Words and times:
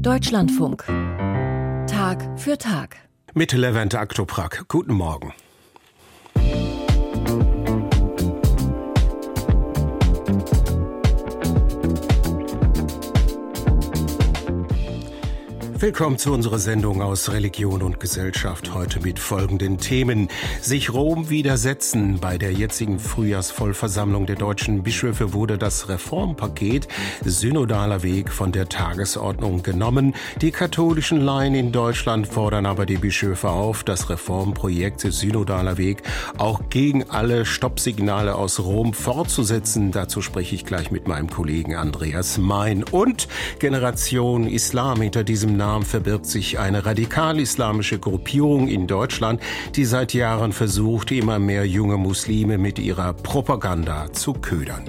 Deutschlandfunk. 0.00 0.84
Tag 1.86 2.38
für 2.38 2.58
Tag. 2.58 2.96
Mit 3.34 3.52
Levent 3.52 3.94
Aktoprak. 3.94 4.64
Guten 4.68 4.94
Morgen. 4.94 5.32
Willkommen 15.80 16.18
zu 16.18 16.34
unserer 16.34 16.58
Sendung 16.58 17.00
aus 17.00 17.32
Religion 17.32 17.80
und 17.80 18.00
Gesellschaft. 18.00 18.74
Heute 18.74 19.00
mit 19.00 19.18
folgenden 19.18 19.78
Themen. 19.78 20.28
Sich 20.60 20.92
Rom 20.92 21.30
widersetzen. 21.30 22.18
Bei 22.20 22.36
der 22.36 22.52
jetzigen 22.52 22.98
Frühjahrsvollversammlung 22.98 24.26
der 24.26 24.36
deutschen 24.36 24.82
Bischöfe 24.82 25.32
wurde 25.32 25.56
das 25.56 25.88
Reformpaket 25.88 26.86
Synodaler 27.24 28.02
Weg 28.02 28.30
von 28.30 28.52
der 28.52 28.68
Tagesordnung 28.68 29.62
genommen. 29.62 30.14
Die 30.42 30.50
katholischen 30.50 31.18
Laien 31.18 31.54
in 31.54 31.72
Deutschland 31.72 32.26
fordern 32.26 32.66
aber 32.66 32.84
die 32.84 32.98
Bischöfe 32.98 33.48
auf, 33.48 33.82
das 33.82 34.10
Reformprojekt 34.10 35.00
Synodaler 35.00 35.78
Weg 35.78 36.02
auch 36.36 36.60
gegen 36.68 37.08
alle 37.08 37.46
Stoppsignale 37.46 38.34
aus 38.34 38.60
Rom 38.60 38.92
fortzusetzen. 38.92 39.92
Dazu 39.92 40.20
spreche 40.20 40.54
ich 40.54 40.66
gleich 40.66 40.90
mit 40.90 41.08
meinem 41.08 41.30
Kollegen 41.30 41.74
Andreas 41.74 42.36
Mein. 42.36 42.84
Und 42.84 43.28
Generation 43.60 44.46
Islam 44.46 45.00
hinter 45.00 45.24
diesem 45.24 45.56
Namen 45.56 45.69
Namen 45.70 45.84
verbirgt 45.84 46.26
sich 46.26 46.58
eine 46.58 46.84
radikal-islamische 46.84 48.00
Gruppierung 48.00 48.66
in 48.66 48.88
Deutschland, 48.88 49.40
die 49.76 49.84
seit 49.84 50.14
Jahren 50.14 50.52
versucht, 50.52 51.12
immer 51.12 51.38
mehr 51.38 51.64
junge 51.64 51.96
Muslime 51.96 52.58
mit 52.58 52.80
ihrer 52.80 53.12
Propaganda 53.12 54.12
zu 54.12 54.32
ködern. 54.32 54.82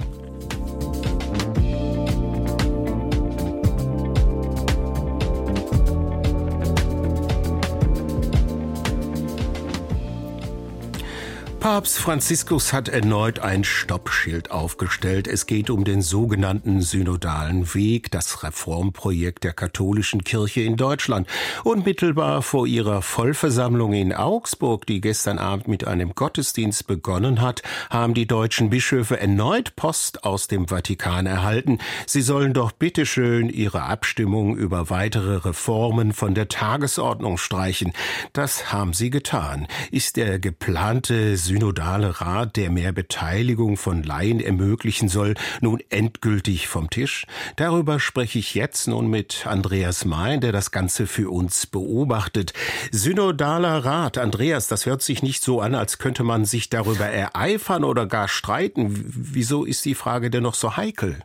Papst 11.62 12.00
Franziskus 12.00 12.72
hat 12.72 12.88
erneut 12.88 13.38
ein 13.38 13.62
Stoppschild 13.62 14.50
aufgestellt. 14.50 15.28
Es 15.28 15.46
geht 15.46 15.70
um 15.70 15.84
den 15.84 16.02
sogenannten 16.02 16.82
synodalen 16.82 17.72
Weg, 17.72 18.10
das 18.10 18.42
Reformprojekt 18.42 19.44
der 19.44 19.52
katholischen 19.52 20.24
Kirche 20.24 20.62
in 20.62 20.76
Deutschland. 20.76 21.28
Unmittelbar 21.62 22.42
vor 22.42 22.66
ihrer 22.66 23.00
Vollversammlung 23.00 23.92
in 23.92 24.12
Augsburg, 24.12 24.86
die 24.86 25.00
gestern 25.00 25.38
Abend 25.38 25.68
mit 25.68 25.86
einem 25.86 26.16
Gottesdienst 26.16 26.88
begonnen 26.88 27.40
hat, 27.40 27.62
haben 27.90 28.14
die 28.14 28.26
deutschen 28.26 28.68
Bischöfe 28.68 29.20
erneut 29.20 29.76
Post 29.76 30.24
aus 30.24 30.48
dem 30.48 30.66
Vatikan 30.66 31.26
erhalten. 31.26 31.78
Sie 32.06 32.22
sollen 32.22 32.54
doch 32.54 32.72
bitteschön 32.72 33.48
ihre 33.48 33.84
Abstimmung 33.84 34.56
über 34.56 34.90
weitere 34.90 35.36
Reformen 35.36 36.12
von 36.12 36.34
der 36.34 36.48
Tagesordnung 36.48 37.38
streichen. 37.38 37.92
Das 38.32 38.72
haben 38.72 38.94
sie 38.94 39.10
getan. 39.10 39.68
Ist 39.92 40.16
der 40.16 40.40
geplante 40.40 41.36
synodale 41.52 42.18
Rat, 42.22 42.56
der 42.56 42.70
mehr 42.70 42.92
Beteiligung 42.92 43.76
von 43.76 44.02
Laien 44.02 44.40
ermöglichen 44.40 45.08
soll, 45.08 45.34
nun 45.60 45.80
endgültig 45.90 46.66
vom 46.66 46.88
Tisch? 46.88 47.26
Darüber 47.56 48.00
spreche 48.00 48.38
ich 48.38 48.54
jetzt 48.54 48.88
nun 48.88 49.08
mit 49.08 49.46
Andreas 49.46 50.06
Mein, 50.06 50.40
der 50.40 50.52
das 50.52 50.70
Ganze 50.70 51.06
für 51.06 51.30
uns 51.30 51.66
beobachtet. 51.66 52.54
Synodaler 52.90 53.84
Rat, 53.84 54.16
Andreas, 54.16 54.66
das 54.66 54.86
hört 54.86 55.02
sich 55.02 55.22
nicht 55.22 55.42
so 55.42 55.60
an, 55.60 55.74
als 55.74 55.98
könnte 55.98 56.24
man 56.24 56.46
sich 56.46 56.70
darüber 56.70 57.04
ereifern 57.06 57.84
oder 57.84 58.06
gar 58.06 58.28
streiten. 58.28 58.88
Wieso 59.04 59.64
ist 59.66 59.84
die 59.84 59.94
Frage 59.94 60.30
denn 60.30 60.44
noch 60.44 60.54
so 60.54 60.78
heikel? 60.78 61.18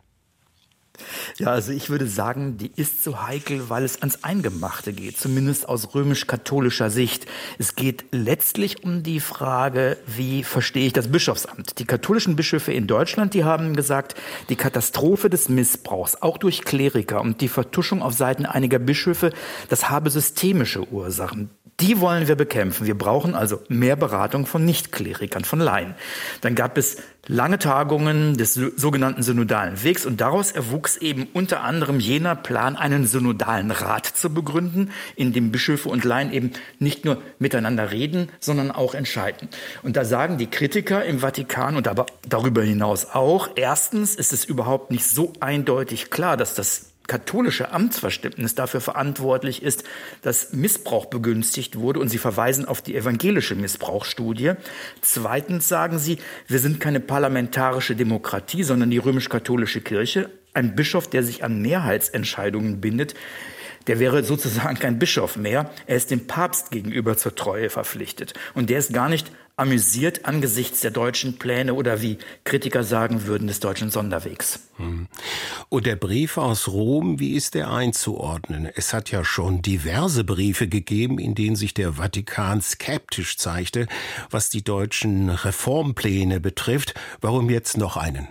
Ja, 1.38 1.48
also 1.48 1.72
ich 1.72 1.90
würde 1.90 2.06
sagen, 2.06 2.56
die 2.58 2.70
ist 2.76 3.04
so 3.04 3.22
heikel, 3.22 3.68
weil 3.70 3.84
es 3.84 4.00
ans 4.00 4.24
Eingemachte 4.24 4.92
geht, 4.92 5.18
zumindest 5.18 5.68
aus 5.68 5.94
römisch-katholischer 5.94 6.90
Sicht. 6.90 7.26
Es 7.58 7.76
geht 7.76 8.04
letztlich 8.10 8.84
um 8.84 9.02
die 9.02 9.20
Frage, 9.20 9.96
wie 10.06 10.44
verstehe 10.44 10.86
ich 10.86 10.92
das 10.92 11.08
Bischofsamt? 11.08 11.78
Die 11.78 11.84
katholischen 11.84 12.36
Bischöfe 12.36 12.72
in 12.72 12.86
Deutschland, 12.86 13.34
die 13.34 13.44
haben 13.44 13.76
gesagt, 13.76 14.14
die 14.48 14.56
Katastrophe 14.56 15.30
des 15.30 15.48
Missbrauchs, 15.48 16.16
auch 16.22 16.38
durch 16.38 16.62
Kleriker 16.62 17.20
und 17.20 17.40
die 17.40 17.48
Vertuschung 17.48 18.02
auf 18.02 18.14
Seiten 18.14 18.46
einiger 18.46 18.78
Bischöfe, 18.78 19.32
das 19.68 19.90
habe 19.90 20.10
systemische 20.10 20.88
Ursachen. 20.90 21.50
Die 21.80 22.00
wollen 22.00 22.26
wir 22.26 22.34
bekämpfen. 22.34 22.88
Wir 22.88 22.98
brauchen 22.98 23.36
also 23.36 23.62
mehr 23.68 23.94
Beratung 23.94 24.46
von 24.46 24.64
Nichtklerikern, 24.64 25.44
von 25.44 25.60
Laien. 25.60 25.94
Dann 26.40 26.56
gab 26.56 26.76
es 26.76 26.96
lange 27.28 27.60
Tagungen 27.60 28.36
des 28.36 28.54
sogenannten 28.54 29.22
synodalen 29.22 29.84
Wegs 29.84 30.04
und 30.04 30.20
daraus 30.20 30.50
erwuchs 30.50 30.96
eben 30.96 31.28
unter 31.34 31.60
anderem 31.60 32.00
jener 32.00 32.34
Plan, 32.34 32.74
einen 32.74 33.06
synodalen 33.06 33.70
Rat 33.70 34.06
zu 34.06 34.34
begründen, 34.34 34.90
in 35.14 35.32
dem 35.32 35.52
Bischöfe 35.52 35.88
und 35.88 36.04
Laien 36.04 36.32
eben 36.32 36.50
nicht 36.80 37.04
nur 37.04 37.22
miteinander 37.38 37.92
reden, 37.92 38.28
sondern 38.40 38.72
auch 38.72 38.94
entscheiden. 38.94 39.48
Und 39.84 39.96
da 39.96 40.04
sagen 40.04 40.36
die 40.36 40.48
Kritiker 40.48 41.04
im 41.04 41.20
Vatikan 41.20 41.76
und 41.76 41.86
aber 41.86 42.06
darüber 42.28 42.62
hinaus 42.62 43.06
auch, 43.12 43.50
erstens 43.54 44.16
ist 44.16 44.32
es 44.32 44.44
überhaupt 44.44 44.90
nicht 44.90 45.06
so 45.06 45.32
eindeutig 45.38 46.10
klar, 46.10 46.36
dass 46.36 46.54
das 46.54 46.87
katholische 47.08 47.72
Amtsverständnis 47.72 48.54
dafür 48.54 48.80
verantwortlich 48.80 49.62
ist, 49.64 49.82
dass 50.22 50.52
Missbrauch 50.52 51.06
begünstigt 51.06 51.76
wurde. 51.76 51.98
Und 51.98 52.08
sie 52.08 52.18
verweisen 52.18 52.66
auf 52.66 52.80
die 52.80 52.94
evangelische 52.94 53.56
Missbrauchsstudie. 53.56 54.52
Zweitens 55.00 55.66
sagen 55.66 55.98
sie, 55.98 56.18
wir 56.46 56.60
sind 56.60 56.78
keine 56.78 57.00
parlamentarische 57.00 57.96
Demokratie, 57.96 58.62
sondern 58.62 58.90
die 58.90 58.98
römisch-katholische 58.98 59.80
Kirche. 59.80 60.30
Ein 60.54 60.76
Bischof, 60.76 61.08
der 61.08 61.24
sich 61.24 61.42
an 61.42 61.60
Mehrheitsentscheidungen 61.60 62.80
bindet, 62.80 63.14
der 63.86 63.98
wäre 63.98 64.24
sozusagen 64.24 64.78
kein 64.78 64.98
Bischof 64.98 65.36
mehr. 65.36 65.70
Er 65.86 65.96
ist 65.96 66.10
dem 66.10 66.26
Papst 66.26 66.70
gegenüber 66.70 67.16
zur 67.16 67.34
Treue 67.34 67.70
verpflichtet. 67.70 68.34
Und 68.54 68.70
der 68.70 68.78
ist 68.78 68.92
gar 68.92 69.08
nicht 69.08 69.30
amüsiert 69.58 70.24
angesichts 70.24 70.80
der 70.80 70.92
deutschen 70.92 71.38
Pläne 71.38 71.74
oder 71.74 72.00
wie 72.00 72.18
Kritiker 72.44 72.84
sagen 72.84 73.26
würden, 73.26 73.48
des 73.48 73.58
deutschen 73.58 73.90
Sonderwegs. 73.90 74.60
Hm. 74.76 75.08
Und 75.68 75.86
der 75.86 75.96
Brief 75.96 76.38
aus 76.38 76.68
Rom, 76.68 77.18
wie 77.18 77.34
ist 77.34 77.54
der 77.54 77.70
einzuordnen? 77.70 78.68
Es 78.76 78.94
hat 78.94 79.10
ja 79.10 79.24
schon 79.24 79.60
diverse 79.60 80.22
Briefe 80.22 80.68
gegeben, 80.68 81.18
in 81.18 81.34
denen 81.34 81.56
sich 81.56 81.74
der 81.74 81.94
Vatikan 81.94 82.62
skeptisch 82.62 83.36
zeigte, 83.36 83.88
was 84.30 84.48
die 84.48 84.62
deutschen 84.62 85.28
Reformpläne 85.28 86.38
betrifft. 86.38 86.94
Warum 87.20 87.50
jetzt 87.50 87.76
noch 87.76 87.96
einen? 87.96 88.28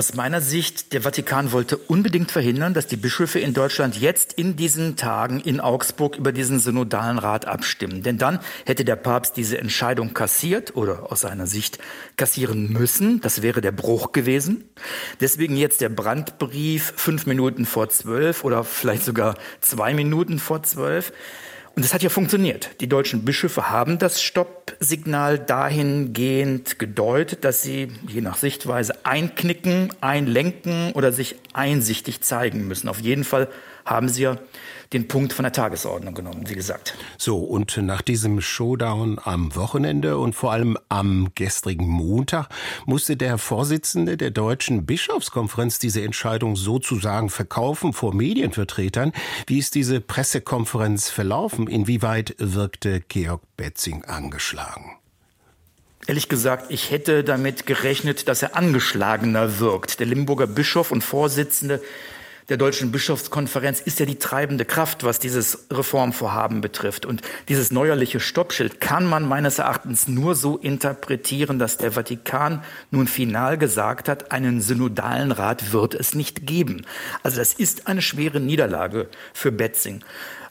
Aus 0.00 0.14
meiner 0.14 0.40
Sicht, 0.40 0.94
der 0.94 1.02
Vatikan 1.02 1.52
wollte 1.52 1.76
unbedingt 1.76 2.30
verhindern, 2.30 2.72
dass 2.72 2.86
die 2.86 2.96
Bischöfe 2.96 3.38
in 3.38 3.52
Deutschland 3.52 4.00
jetzt 4.00 4.32
in 4.32 4.56
diesen 4.56 4.96
Tagen 4.96 5.40
in 5.40 5.60
Augsburg 5.60 6.16
über 6.16 6.32
diesen 6.32 6.58
synodalen 6.58 7.18
Rat 7.18 7.44
abstimmen. 7.46 8.02
Denn 8.02 8.16
dann 8.16 8.38
hätte 8.64 8.86
der 8.86 8.96
Papst 8.96 9.36
diese 9.36 9.58
Entscheidung 9.58 10.14
kassiert 10.14 10.74
oder 10.74 11.12
aus 11.12 11.20
seiner 11.20 11.46
Sicht 11.46 11.80
kassieren 12.16 12.72
müssen. 12.72 13.20
Das 13.20 13.42
wäre 13.42 13.60
der 13.60 13.72
Bruch 13.72 14.12
gewesen. 14.12 14.64
Deswegen 15.20 15.58
jetzt 15.58 15.82
der 15.82 15.90
Brandbrief 15.90 16.94
fünf 16.96 17.26
Minuten 17.26 17.66
vor 17.66 17.90
zwölf 17.90 18.42
oder 18.42 18.64
vielleicht 18.64 19.04
sogar 19.04 19.34
zwei 19.60 19.92
Minuten 19.92 20.38
vor 20.38 20.62
zwölf. 20.62 21.12
Und 21.76 21.84
es 21.84 21.94
hat 21.94 22.02
ja 22.02 22.10
funktioniert. 22.10 22.70
Die 22.80 22.88
deutschen 22.88 23.24
Bischöfe 23.24 23.70
haben 23.70 23.98
das 23.98 24.22
Stoppsignal 24.22 25.38
dahingehend 25.38 26.78
gedeutet, 26.78 27.44
dass 27.44 27.62
sie 27.62 27.88
je 28.06 28.20
nach 28.20 28.36
Sichtweise 28.36 29.04
einknicken, 29.04 29.90
einlenken 30.00 30.92
oder 30.92 31.12
sich 31.12 31.36
einsichtig 31.52 32.20
zeigen 32.22 32.66
müssen. 32.66 32.88
Auf 32.88 33.00
jeden 33.00 33.24
Fall 33.24 33.48
haben 33.84 34.08
sie 34.08 34.22
ja 34.22 34.36
den 34.92 35.06
Punkt 35.06 35.32
von 35.32 35.44
der 35.44 35.52
Tagesordnung 35.52 36.14
genommen, 36.14 36.48
wie 36.48 36.54
gesagt. 36.54 36.94
So, 37.16 37.38
und 37.38 37.76
nach 37.76 38.02
diesem 38.02 38.40
Showdown 38.40 39.20
am 39.22 39.54
Wochenende 39.54 40.18
und 40.18 40.34
vor 40.34 40.52
allem 40.52 40.76
am 40.88 41.28
gestrigen 41.36 41.86
Montag 41.86 42.48
musste 42.86 43.16
der 43.16 43.38
Vorsitzende 43.38 44.16
der 44.16 44.30
Deutschen 44.30 44.86
Bischofskonferenz 44.86 45.78
diese 45.78 46.02
Entscheidung 46.02 46.56
sozusagen 46.56 47.30
verkaufen 47.30 47.92
vor 47.92 48.14
Medienvertretern. 48.14 49.12
Wie 49.46 49.58
ist 49.58 49.76
diese 49.76 50.00
Pressekonferenz 50.00 51.08
verlaufen? 51.08 51.68
Inwieweit 51.68 52.34
wirkte 52.38 53.00
Georg 53.00 53.42
Betzing 53.56 54.04
angeschlagen? 54.04 54.96
Ehrlich 56.06 56.28
gesagt, 56.28 56.72
ich 56.72 56.90
hätte 56.90 57.22
damit 57.22 57.66
gerechnet, 57.66 58.26
dass 58.26 58.42
er 58.42 58.56
angeschlagener 58.56 59.60
wirkt. 59.60 60.00
Der 60.00 60.06
Limburger 60.06 60.48
Bischof 60.48 60.90
und 60.90 61.04
Vorsitzende 61.04 61.80
der 62.48 62.56
Deutschen 62.56 62.90
Bischofskonferenz 62.90 63.80
ist 63.80 64.00
ja 64.00 64.06
die 64.06 64.18
treibende 64.18 64.64
Kraft, 64.64 65.04
was 65.04 65.18
dieses 65.18 65.66
Reformvorhaben 65.70 66.60
betrifft. 66.60 67.06
Und 67.06 67.22
dieses 67.48 67.70
neuerliche 67.70 68.20
Stoppschild 68.20 68.80
kann 68.80 69.04
man 69.04 69.28
meines 69.28 69.58
Erachtens 69.58 70.08
nur 70.08 70.34
so 70.34 70.56
interpretieren, 70.56 71.58
dass 71.58 71.76
der 71.76 71.92
Vatikan 71.92 72.62
nun 72.90 73.06
final 73.06 73.58
gesagt 73.58 74.08
hat, 74.08 74.32
einen 74.32 74.60
synodalen 74.60 75.32
Rat 75.32 75.72
wird 75.72 75.94
es 75.94 76.14
nicht 76.14 76.46
geben. 76.46 76.86
Also 77.22 77.38
das 77.38 77.54
ist 77.54 77.86
eine 77.86 78.02
schwere 78.02 78.40
Niederlage 78.40 79.08
für 79.32 79.52
Betzing. 79.52 80.02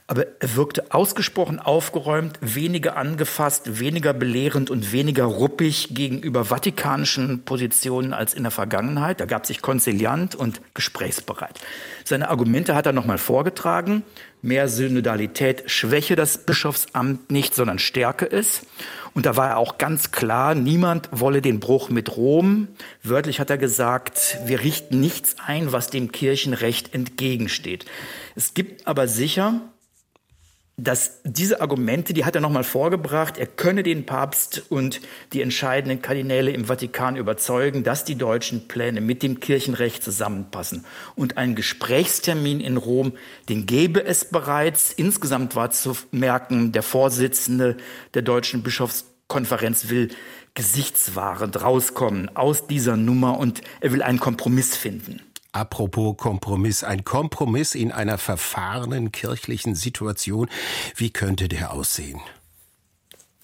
Aber 0.10 0.26
er 0.40 0.56
wirkte 0.56 0.92
ausgesprochen 0.92 1.60
aufgeräumt, 1.60 2.40
weniger 2.42 2.98
angefasst, 2.98 3.80
weniger 3.80 4.12
belehrend 4.12 4.72
und 4.72 4.92
weniger 4.92 5.26
ruppig 5.26 5.90
gegenüber 5.92 6.46
vatikanischen 6.46 7.44
Positionen 7.44 8.12
als 8.12 8.34
in 8.34 8.42
der 8.42 8.52
Vergangenheit. 8.52 9.22
Er 9.22 9.28
gab 9.28 9.46
sich 9.46 9.62
konziliant 9.62 10.34
und 10.34 10.62
gesprächsbereit. 10.74 11.60
Seine 12.06 12.30
Argumente 12.30 12.74
hat 12.74 12.88
er 12.88 12.92
nochmal 12.92 13.20
vorgetragen. 13.20 14.02
Mehr 14.42 14.68
Synodalität 14.68 15.70
schwäche 15.70 16.16
das 16.16 16.40
Bischofsamt 16.40 17.30
nicht, 17.30 17.54
sondern 17.54 17.78
stärke 17.78 18.26
es. 18.26 18.66
Und 19.14 19.28
da 19.28 19.38
war 19.38 19.50
er 19.50 19.58
auch 19.58 19.78
ganz 19.78 20.10
klar, 20.10 20.56
niemand 20.56 21.10
wolle 21.12 21.44
den 21.44 21.60
Bruch 21.60 21.92
mit 21.92 22.18
Rom. 22.18 22.68
Wörtlich 23.04 23.40
hat 23.40 23.52
er 23.52 23.60
gesagt, 23.60 24.40
wir 24.46 24.62
richten 24.62 25.00
nichts 25.00 25.36
ein, 25.46 25.72
was 25.72 25.92
dem 25.92 26.12
Kirchenrecht 26.12 26.96
entgegensteht. 26.96 27.86
Es 28.36 28.56
gibt 28.56 28.88
aber 28.88 29.08
sicher 29.08 29.62
dass 30.84 31.22
diese 31.24 31.62
Argumente, 31.62 32.14
die 32.14 32.26
hat 32.26 32.36
er 32.36 32.42
nochmal 32.42 32.64
vorgebracht, 32.64 33.38
er 33.38 33.48
könne 33.48 33.84
den 33.84 34.06
Papst 34.06 34.64
und 34.70 35.02
die 35.34 35.42
entscheidenden 35.42 36.02
Kardinäle 36.02 36.52
im 36.52 36.66
Vatikan 36.66 37.16
überzeugen, 37.16 37.84
dass 37.84 38.06
die 38.06 38.16
deutschen 38.16 38.68
Pläne 38.68 39.02
mit 39.02 39.22
dem 39.22 39.40
Kirchenrecht 39.40 40.04
zusammenpassen. 40.04 40.86
Und 41.16 41.38
einen 41.38 41.56
Gesprächstermin 41.56 42.62
in 42.62 42.78
Rom, 42.78 43.14
den 43.50 43.66
gäbe 43.66 44.04
es 44.04 44.26
bereits. 44.26 44.94
Insgesamt 44.94 45.56
war 45.56 45.72
zu 45.72 45.98
merken, 46.12 46.72
der 46.72 46.84
Vorsitzende 46.84 47.78
der 48.14 48.22
deutschen 48.22 48.64
Bischofskonferenz 48.64 49.90
will 49.90 50.10
gesichtswahrend 50.54 51.62
rauskommen 51.62 52.36
aus 52.36 52.68
dieser 52.68 52.98
Nummer 52.98 53.38
und 53.38 53.62
er 53.82 53.92
will 53.92 54.02
einen 54.02 54.20
Kompromiss 54.20 54.76
finden. 54.76 55.22
Apropos 55.60 56.16
Kompromiss, 56.16 56.86
ein 56.86 57.04
Kompromiss 57.04 57.76
in 57.76 57.92
einer 57.92 58.18
verfahrenen 58.18 59.12
kirchlichen 59.12 59.76
Situation, 59.76 60.48
wie 60.96 61.10
könnte 61.10 61.50
der 61.50 61.74
aussehen? 61.74 62.22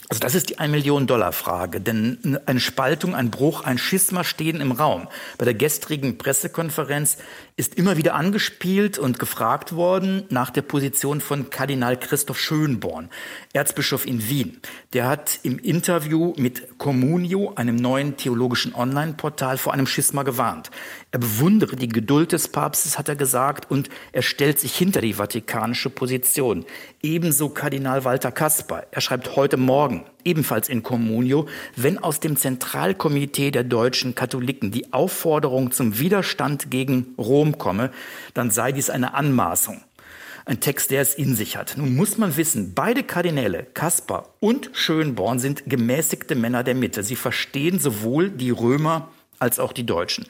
Also 0.07 0.21
das 0.21 0.33
ist 0.33 0.49
die 0.49 0.59
ein 0.59 0.71
Million 0.71 1.07
Dollar 1.07 1.33
Frage, 1.33 1.81
denn 1.81 2.39
eine 2.45 2.61
Spaltung, 2.61 3.15
ein 3.15 3.31
Bruch, 3.31 3.65
ein 3.65 3.77
Schisma 3.77 4.23
stehen 4.23 4.61
im 4.61 4.71
Raum. 4.71 5.09
Bei 5.37 5.43
der 5.43 5.55
gestrigen 5.55 6.17
Pressekonferenz 6.17 7.17
ist 7.57 7.75
immer 7.75 7.95
wieder 7.95 8.15
angespielt 8.15 8.99
und 8.99 9.17
gefragt 9.17 9.73
worden 9.73 10.25
nach 10.29 10.49
der 10.49 10.61
Position 10.61 11.21
von 11.21 11.49
Kardinal 11.49 11.97
Christoph 11.97 12.37
Schönborn, 12.37 13.09
Erzbischof 13.53 14.05
in 14.05 14.27
Wien. 14.27 14.59
Der 14.91 15.07
hat 15.07 15.39
im 15.43 15.57
Interview 15.59 16.33
mit 16.37 16.77
Communio, 16.77 17.53
einem 17.55 17.77
neuen 17.77 18.17
theologischen 18.17 18.75
Online-Portal, 18.75 19.57
vor 19.57 19.73
einem 19.73 19.87
Schisma 19.87 20.23
gewarnt. 20.23 20.69
Er 21.11 21.19
bewundere 21.19 21.77
die 21.77 21.87
Geduld 21.87 22.33
des 22.33 22.49
Papstes, 22.49 22.97
hat 22.97 23.07
er 23.07 23.15
gesagt, 23.15 23.71
und 23.71 23.89
er 24.11 24.21
stellt 24.21 24.59
sich 24.59 24.75
hinter 24.75 24.99
die 24.99 25.13
vatikanische 25.13 25.89
Position. 25.89 26.65
Ebenso 27.01 27.47
Kardinal 27.47 28.03
Walter 28.03 28.33
Kasper. 28.33 28.85
Er 28.91 28.99
schreibt 28.99 29.37
heute 29.37 29.55
Morgen, 29.55 30.03
ebenfalls 30.25 30.67
in 30.67 30.83
Communio, 30.83 31.47
wenn 31.75 31.97
aus 31.97 32.19
dem 32.19 32.35
Zentralkomitee 32.35 33.51
der 33.51 33.63
deutschen 33.63 34.15
Katholiken 34.15 34.71
die 34.71 34.91
Aufforderung 34.91 35.71
zum 35.71 35.99
Widerstand 35.99 36.71
gegen 36.71 37.15
Rom 37.17 37.57
komme, 37.57 37.91
dann 38.33 38.51
sei 38.51 38.71
dies 38.71 38.89
eine 38.89 39.13
Anmaßung. 39.13 39.81
Ein 40.47 40.59
Text, 40.59 40.91
der 40.91 41.01
es 41.01 41.15
in 41.15 41.35
sich 41.35 41.57
hat. 41.57 41.75
Nun 41.75 41.95
muss 41.95 42.19
man 42.19 42.37
wissen, 42.37 42.73
beide 42.75 43.01
Kardinäle, 43.01 43.65
Kaspar 43.73 44.29
und 44.39 44.69
Schönborn, 44.73 45.39
sind 45.39 45.63
gemäßigte 45.65 46.35
Männer 46.35 46.63
der 46.63 46.75
Mitte. 46.75 47.01
Sie 47.01 47.15
verstehen 47.15 47.79
sowohl 47.79 48.29
die 48.29 48.51
Römer 48.51 49.09
als 49.39 49.59
auch 49.59 49.73
die 49.73 49.85
Deutschen. 49.85 50.27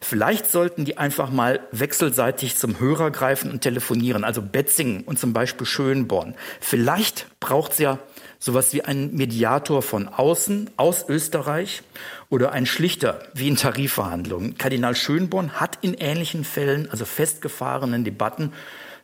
Vielleicht 0.00 0.50
sollten 0.50 0.84
die 0.84 0.98
einfach 0.98 1.30
mal 1.30 1.60
wechselseitig 1.70 2.56
zum 2.56 2.80
Hörer 2.80 3.10
greifen 3.10 3.50
und 3.50 3.60
telefonieren, 3.60 4.24
also 4.24 4.42
Betzingen 4.42 5.02
und 5.02 5.18
zum 5.18 5.32
Beispiel 5.32 5.66
Schönborn. 5.66 6.34
Vielleicht 6.60 7.26
braucht 7.40 7.72
es 7.72 7.78
ja 7.78 7.98
sowas 8.42 8.72
wie 8.72 8.82
einen 8.82 9.14
Mediator 9.14 9.82
von 9.82 10.08
außen, 10.08 10.70
aus 10.76 11.08
Österreich 11.08 11.82
oder 12.28 12.50
ein 12.50 12.66
Schlichter 12.66 13.22
wie 13.34 13.46
in 13.46 13.54
Tarifverhandlungen. 13.54 14.58
Kardinal 14.58 14.96
Schönborn 14.96 15.60
hat 15.60 15.78
in 15.80 15.94
ähnlichen 15.94 16.42
Fällen, 16.42 16.90
also 16.90 17.04
festgefahrenen 17.04 18.02
Debatten, 18.02 18.52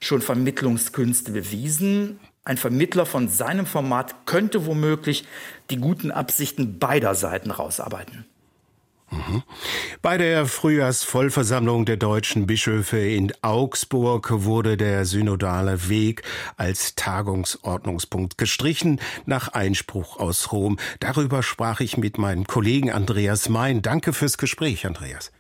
schon 0.01 0.23
Vermittlungskünste 0.23 1.31
bewiesen. 1.31 2.19
Ein 2.43 2.57
Vermittler 2.57 3.07
von 3.07 3.29
seinem 3.29 3.67
Format 3.67 4.27
könnte 4.27 4.67
womöglich 4.67 5.25
die 5.71 5.77
guten 5.77 6.11
Absichten 6.11 6.81
beider 6.81 7.15
Seiten 7.15 7.53
rausarbeiten. 7.53 8.27
Bei 10.03 10.19
der 10.19 10.47
Frühjahrsvollversammlung 10.47 11.85
der 11.85 11.97
deutschen 11.97 12.47
Bischöfe 12.47 12.99
in 12.99 13.33
Augsburg 13.43 14.29
wurde 14.31 14.77
der 14.77 15.05
synodale 15.05 15.89
Weg 15.89 16.23
als 16.57 16.95
Tagungsordnungspunkt 16.95 18.39
gestrichen 18.39 19.01
nach 19.27 19.49
Einspruch 19.49 20.19
aus 20.19 20.53
Rom. 20.53 20.79
Darüber 21.01 21.43
sprach 21.43 21.81
ich 21.81 21.97
mit 21.97 22.19
meinem 22.19 22.47
Kollegen 22.47 22.91
Andreas 22.91 23.49
Mein. 23.49 23.83
Danke 23.83 24.13
fürs 24.13 24.39
Gespräch, 24.39 24.87
Andreas. 24.87 25.33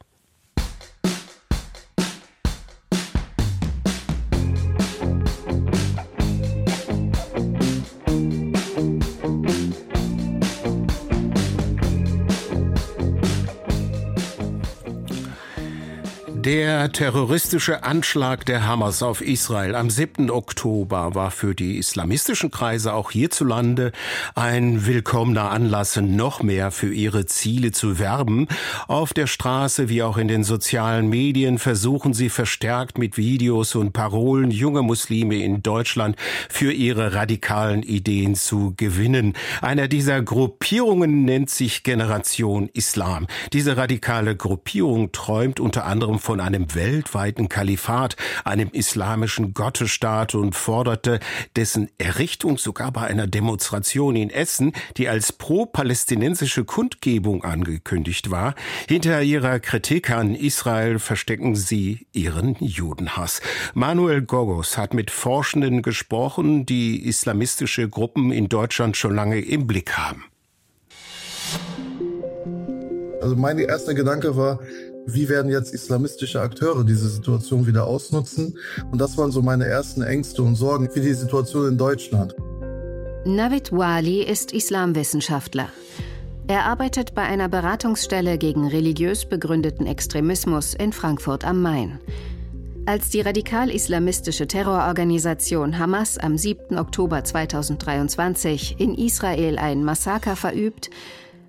Der 16.49 16.91
terroristische 16.91 17.83
Anschlag 17.83 18.47
der 18.47 18.67
Hamas 18.67 19.03
auf 19.03 19.21
Israel 19.21 19.75
am 19.75 19.91
7. 19.91 20.31
Oktober 20.31 21.15
war 21.15 21.31
für 21.31 21.55
die 21.55 21.77
islamistischen 21.77 22.51
Kreise 22.51 22.95
auch 22.95 23.11
hierzulande 23.11 23.93
ein 24.35 24.87
willkommener 24.87 25.51
Anlass, 25.51 25.97
noch 25.97 26.43
mehr 26.43 26.71
für 26.71 26.91
ihre 26.91 27.27
Ziele 27.27 27.73
zu 27.73 27.99
werben. 27.99 28.49
Auf 28.87 29.13
der 29.13 29.27
Straße 29.27 29.91
wie 29.91 30.03
auch 30.03 30.17
in 30.17 30.27
den 30.27 30.43
sozialen 30.43 31.11
Medien 31.11 31.59
versuchen 31.59 32.15
sie 32.15 32.31
verstärkt 32.31 32.97
mit 32.97 33.19
Videos 33.19 33.75
und 33.75 33.93
Parolen 33.93 34.51
junge 34.51 34.81
Muslime 34.81 35.37
in 35.37 35.63
Deutschland 35.63 36.17
für 36.49 36.73
ihre 36.73 37.13
radikalen 37.13 37.83
Ideen 37.83 38.37
zu 38.37 38.73
gewinnen. 38.75 39.35
Einer 39.61 39.87
dieser 39.87 40.23
Gruppierungen 40.23 41.27
nennt 41.27 41.51
sich 41.51 41.83
Generation 41.83 42.71
Islam. 42.73 43.27
Diese 43.53 43.77
radikale 43.77 44.35
Gruppierung 44.35 45.13
träumt 45.13 45.61
unter 45.61 45.85
anderem 45.85 46.19
von 46.19 46.38
von 46.39 46.47
einem 46.47 46.73
weltweiten 46.77 47.49
Kalifat, 47.49 48.15
einem 48.45 48.69
islamischen 48.71 49.55
Gottesstaat 49.55 50.37
und 50.37 50.55
forderte 50.55 51.19
dessen 51.57 51.91
Errichtung 51.99 52.59
sogar 52.59 52.93
bei 52.93 53.09
einer 53.09 53.27
Demonstration 53.27 54.15
in 54.15 54.31
Essen, 54.31 54.73
die 54.97 55.09
als 55.09 55.33
pro-palästinensische 55.33 56.65
Kundgebung 56.65 57.43
angekündigt 57.43 58.31
war. 58.31 58.55
Hinter 58.89 59.21
ihrer 59.23 59.59
Kritik 59.59 60.11
an 60.11 60.37
Israel 60.37 61.01
verstecken 61.01 61.57
sie 61.57 62.07
ihren 62.13 62.55
Judenhass. 62.61 63.41
Manuel 63.75 64.23
Gogos 64.23 64.79
hat 64.79 64.95
mit 64.95 65.11
Forschenden 65.11 65.83
gesprochen, 65.83 66.67
die 66.67 67.05
islamistische 67.05 67.89
Gruppen 67.89 68.31
in 68.31 68.49
Deutschland 68.49 68.97
schon 68.97 69.13
lange 69.17 69.41
im 69.41 69.67
Blick 69.67 69.99
haben. 69.99 70.25
Also 73.21 73.35
mein 73.35 73.59
erster 73.59 73.95
Gedanke 73.95 74.37
war, 74.37 74.61
wie 75.11 75.29
werden 75.29 75.51
jetzt 75.51 75.73
islamistische 75.73 76.41
Akteure 76.41 76.85
diese 76.85 77.09
Situation 77.09 77.67
wieder 77.67 77.87
ausnutzen? 77.87 78.59
Und 78.93 79.01
das 79.01 79.17
waren 79.17 79.33
so 79.33 79.41
meine 79.41 79.65
ersten 79.65 80.03
Ängste 80.03 80.43
und 80.43 80.55
Sorgen 80.55 80.91
für 80.91 81.01
die 81.01 81.15
Situation 81.15 81.69
in 81.69 81.79
Deutschland. 81.79 82.35
Navid 83.25 83.73
Wali 83.73 84.23
ist 84.23 84.53
Islamwissenschaftler. 84.53 85.71
Er 86.47 86.65
arbeitet 86.65 87.15
bei 87.15 87.23
einer 87.23 87.49
Beratungsstelle 87.49 88.39
gegen 88.39 88.69
religiös 88.69 89.25
begründeten 89.27 89.87
Extremismus 89.87 90.75
in 90.75 90.93
Frankfurt 90.93 91.45
am 91.45 91.63
Main. 91.63 91.99
Als 92.85 93.11
die 93.11 93.21
radikal-islamistische 93.21 94.47
Terrororganisation 94.47 95.79
Hamas 95.79 96.17
am 96.17 96.39
7. 96.39 96.79
Oktober 96.79 97.23
2023 97.23 98.77
in 98.79 98.95
Israel 98.95 99.59
ein 99.59 99.85
Massaker 99.85 100.37
verübt, 100.37 100.89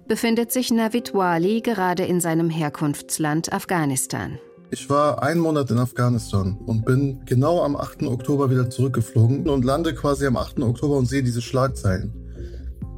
befindet 0.10 0.52
sich 0.52 0.72
Navid 0.72 1.14
Wali 1.14 1.62
gerade 1.62 2.04
in 2.04 2.20
seinem 2.20 2.50
Herkunftsland 2.50 3.54
Afghanistan. 3.54 4.40
Ich 4.72 4.90
war 4.90 5.22
einen 5.22 5.40
Monat 5.40 5.70
in 5.70 5.78
Afghanistan 5.78 6.58
und 6.66 6.84
bin 6.84 7.22
genau 7.26 7.64
am 7.64 7.76
8. 7.76 8.04
Oktober 8.04 8.50
wieder 8.50 8.70
zurückgeflogen 8.72 9.48
und 9.48 9.64
lande 9.64 9.94
quasi 9.94 10.26
am 10.26 10.36
8. 10.36 10.62
Oktober 10.62 10.98
und 10.98 11.06
sehe 11.06 11.22
diese 11.22 11.42
Schlagzeilen. 11.42 12.12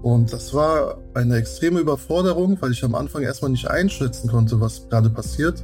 Und 0.02 0.32
das 0.32 0.54
war 0.54 1.00
eine 1.14 1.36
extreme 1.36 1.82
Überforderung, 1.82 2.58
weil 2.62 2.72
ich 2.72 2.84
am 2.84 2.96
Anfang 2.96 3.24
erstmal 3.24 3.52
nicht 3.52 3.70
einschätzen 3.70 4.30
konnte, 4.30 4.62
was 4.62 4.88
gerade 4.88 5.10
passiert. 5.10 5.64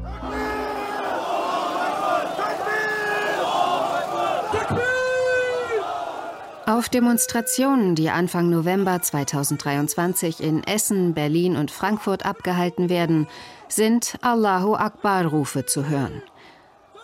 Auf 6.68 6.90
Demonstrationen, 6.90 7.96
die 7.96 8.10
Anfang 8.10 8.50
November 8.50 9.02
2023 9.02 10.42
in 10.42 10.66
Essen, 10.66 11.14
Berlin 11.14 11.56
und 11.56 11.72
Frankfurt 11.72 12.26
abgehalten 12.26 12.90
werden, 12.90 13.28
sind 13.70 14.18
Allahu 14.20 14.76
Akbar-Rufe 14.76 15.66
zu 15.66 15.88
hören. 15.88 16.22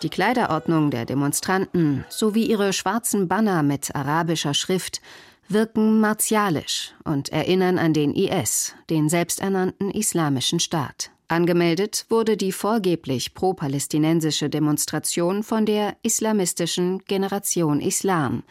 Die 0.02 0.10
Kleiderordnung 0.10 0.90
der 0.90 1.06
Demonstranten 1.06 2.04
sowie 2.10 2.44
ihre 2.44 2.74
schwarzen 2.74 3.26
Banner 3.26 3.62
mit 3.62 3.96
arabischer 3.96 4.52
Schrift 4.52 5.00
wirken 5.48 5.98
martialisch 5.98 6.92
und 7.04 7.30
erinnern 7.30 7.78
an 7.78 7.94
den 7.94 8.12
IS, 8.12 8.74
den 8.90 9.08
selbsternannten 9.08 9.90
Islamischen 9.90 10.60
Staat. 10.60 11.10
Angemeldet 11.28 12.04
wurde 12.10 12.36
die 12.36 12.52
vorgeblich 12.52 13.32
pro-palästinensische 13.32 14.50
Demonstration 14.50 15.42
von 15.42 15.64
der 15.64 15.96
islamistischen 16.02 16.98
Generation 17.06 17.80
Islam, 17.80 18.42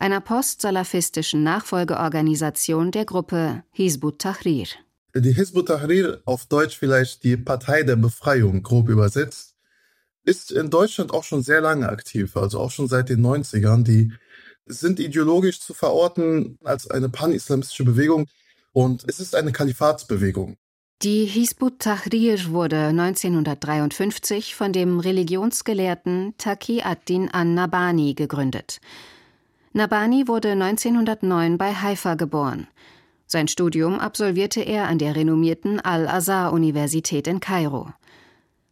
einer 0.00 0.20
postsalafistischen 0.20 1.42
Nachfolgeorganisation 1.42 2.90
der 2.90 3.04
Gruppe 3.04 3.62
Hizbut 3.72 4.20
Tahrir. 4.20 4.66
Die 5.14 5.32
Hizbut 5.32 5.68
Tahrir, 5.68 6.22
auf 6.24 6.46
Deutsch 6.46 6.78
vielleicht 6.78 7.24
die 7.24 7.36
Partei 7.36 7.82
der 7.82 7.96
Befreiung, 7.96 8.62
grob 8.62 8.88
übersetzt, 8.88 9.54
ist 10.24 10.52
in 10.52 10.70
Deutschland 10.70 11.12
auch 11.12 11.24
schon 11.24 11.42
sehr 11.42 11.60
lange 11.60 11.88
aktiv, 11.88 12.36
also 12.36 12.60
auch 12.60 12.70
schon 12.70 12.88
seit 12.88 13.08
den 13.08 13.24
90ern. 13.24 13.82
Die 13.82 14.12
sind 14.66 15.00
ideologisch 15.00 15.60
zu 15.60 15.74
verorten 15.74 16.58
als 16.62 16.88
eine 16.90 17.08
pan-islamistische 17.08 17.84
Bewegung 17.84 18.28
und 18.72 19.04
es 19.08 19.20
ist 19.20 19.34
eine 19.34 19.52
Kalifatsbewegung. 19.52 20.56
Die 21.02 21.24
Hizbut 21.24 21.78
Tahrir 21.78 22.50
wurde 22.50 22.76
1953 22.88 24.54
von 24.54 24.72
dem 24.72 25.00
Religionsgelehrten 25.00 26.34
Taqi 26.36 26.82
ad-Din 26.82 27.30
an-Nabani 27.30 28.14
gegründet. 28.14 28.80
Nabani 29.72 30.26
wurde 30.26 30.50
1909 30.50 31.56
bei 31.56 31.72
Haifa 31.72 32.16
geboren. 32.16 32.66
Sein 33.26 33.46
Studium 33.46 34.00
absolvierte 34.00 34.62
er 34.62 34.88
an 34.88 34.98
der 34.98 35.14
renommierten 35.14 35.78
Al-Azhar-Universität 35.78 37.28
in 37.28 37.38
Kairo. 37.38 37.92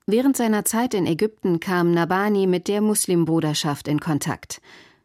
Während 0.06 0.36
seiner 0.36 0.64
Zeit 0.64 0.94
in 0.94 1.06
Ägypten 1.06 1.60
kam 1.60 1.92
Nabani 1.92 2.48
mit 2.48 2.66
der 2.66 2.80
Muslimbruderschaft 2.80 3.86
in 3.86 4.00
Kontakt. 4.00 4.60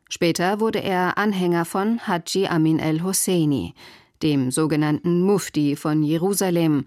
Später 0.09 0.59
wurde 0.59 0.79
er 0.79 1.19
Anhänger 1.19 1.63
von 1.63 2.07
Haji 2.07 2.47
Amin 2.47 2.79
el-Husseini, 2.79 3.75
dem 4.23 4.49
sogenannten 4.49 5.21
Mufti 5.21 5.75
von 5.75 6.01
Jerusalem, 6.01 6.85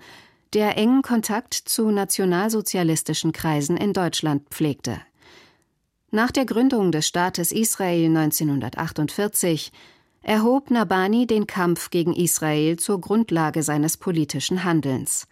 der 0.52 0.76
engen 0.76 1.02
Kontakt 1.02 1.54
zu 1.54 1.92
nationalsozialistischen 1.92 3.30
Kreisen 3.30 3.76
in 3.76 3.92
Deutschland 3.92 4.48
pflegte. 4.50 5.00
Nach 6.12 6.30
der 6.30 6.46
Gründung 6.46 6.92
des 6.92 7.08
Staates 7.08 7.50
Israel 7.50 8.16
1948 8.16 9.72
erhob 10.22 10.70
Nabani 10.70 11.26
den 11.26 11.48
Kampf 11.48 11.90
gegen 11.90 12.14
Israel 12.14 12.76
zur 12.76 13.00
Grundlage 13.00 13.64
seines 13.64 13.96
politischen 13.96 14.62
Handelns. 14.62 15.26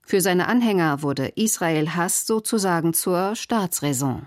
Für 0.00 0.22
seine 0.22 0.48
Anhänger 0.48 1.02
wurde 1.02 1.32
Israel-Hass 1.36 2.26
sozusagen 2.26 2.94
zur 2.94 3.36
Staatsräson. 3.36 4.26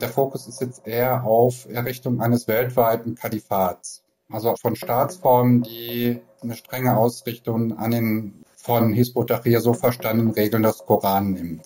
Der 0.00 0.08
Fokus 0.08 0.46
ist 0.46 0.60
jetzt 0.60 0.86
eher 0.86 1.24
auf 1.24 1.68
Errichtung 1.68 2.20
eines 2.20 2.46
weltweiten 2.46 3.16
Kalifats, 3.16 4.04
also 4.30 4.54
von 4.54 4.76
Staatsformen, 4.76 5.62
die 5.62 6.20
eine 6.40 6.54
strenge 6.54 6.96
Ausrichtung 6.96 7.76
an 7.76 7.90
den 7.90 8.44
von 8.54 8.94
Tahrir 9.26 9.60
so 9.60 9.74
verstandenen 9.74 10.32
Regeln 10.32 10.62
des 10.62 10.78
Koran 10.86 11.32
nimmt. 11.32 11.62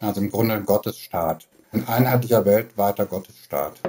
Also 0.00 0.20
im 0.20 0.30
Grunde 0.30 0.56
ein 0.56 0.64
Gottesstaat. 0.66 1.46
Ein 1.72 1.88
einheitlicher 1.88 2.44
weltweiter 2.44 3.06
Gottesstaat. 3.06 3.80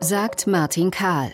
Sagt 0.00 0.46
Martin 0.46 0.90
Kahl, 0.90 1.30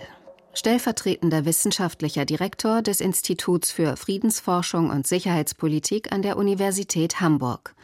stellvertretender 0.53 1.45
wissenschaftlicher 1.45 2.25
Direktor 2.25 2.83
des 2.83 3.01
Instituts 3.01 3.71
für 3.71 3.97
Friedensforschung 3.97 4.91
und 4.91 5.07
Sicherheitspolitik 5.07 6.11
an 6.11 6.23
der 6.23 6.37
Universität 6.37 7.21
Hamburg. 7.21 7.77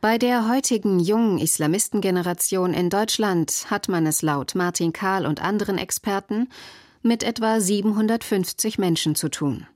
Bei 0.00 0.18
der 0.18 0.48
heutigen 0.48 0.98
jungen 0.98 1.38
Islamistengeneration 1.38 2.74
in 2.74 2.90
Deutschland 2.90 3.66
hat 3.70 3.88
man 3.88 4.04
es 4.04 4.22
laut 4.22 4.56
Martin 4.56 4.92
Kahl 4.92 5.24
und 5.24 5.40
anderen 5.40 5.78
Experten 5.78 6.48
mit 7.02 7.22
etwa 7.22 7.60
750 7.60 8.78
Menschen 8.78 9.14
zu 9.14 9.28
tun. 9.28 9.66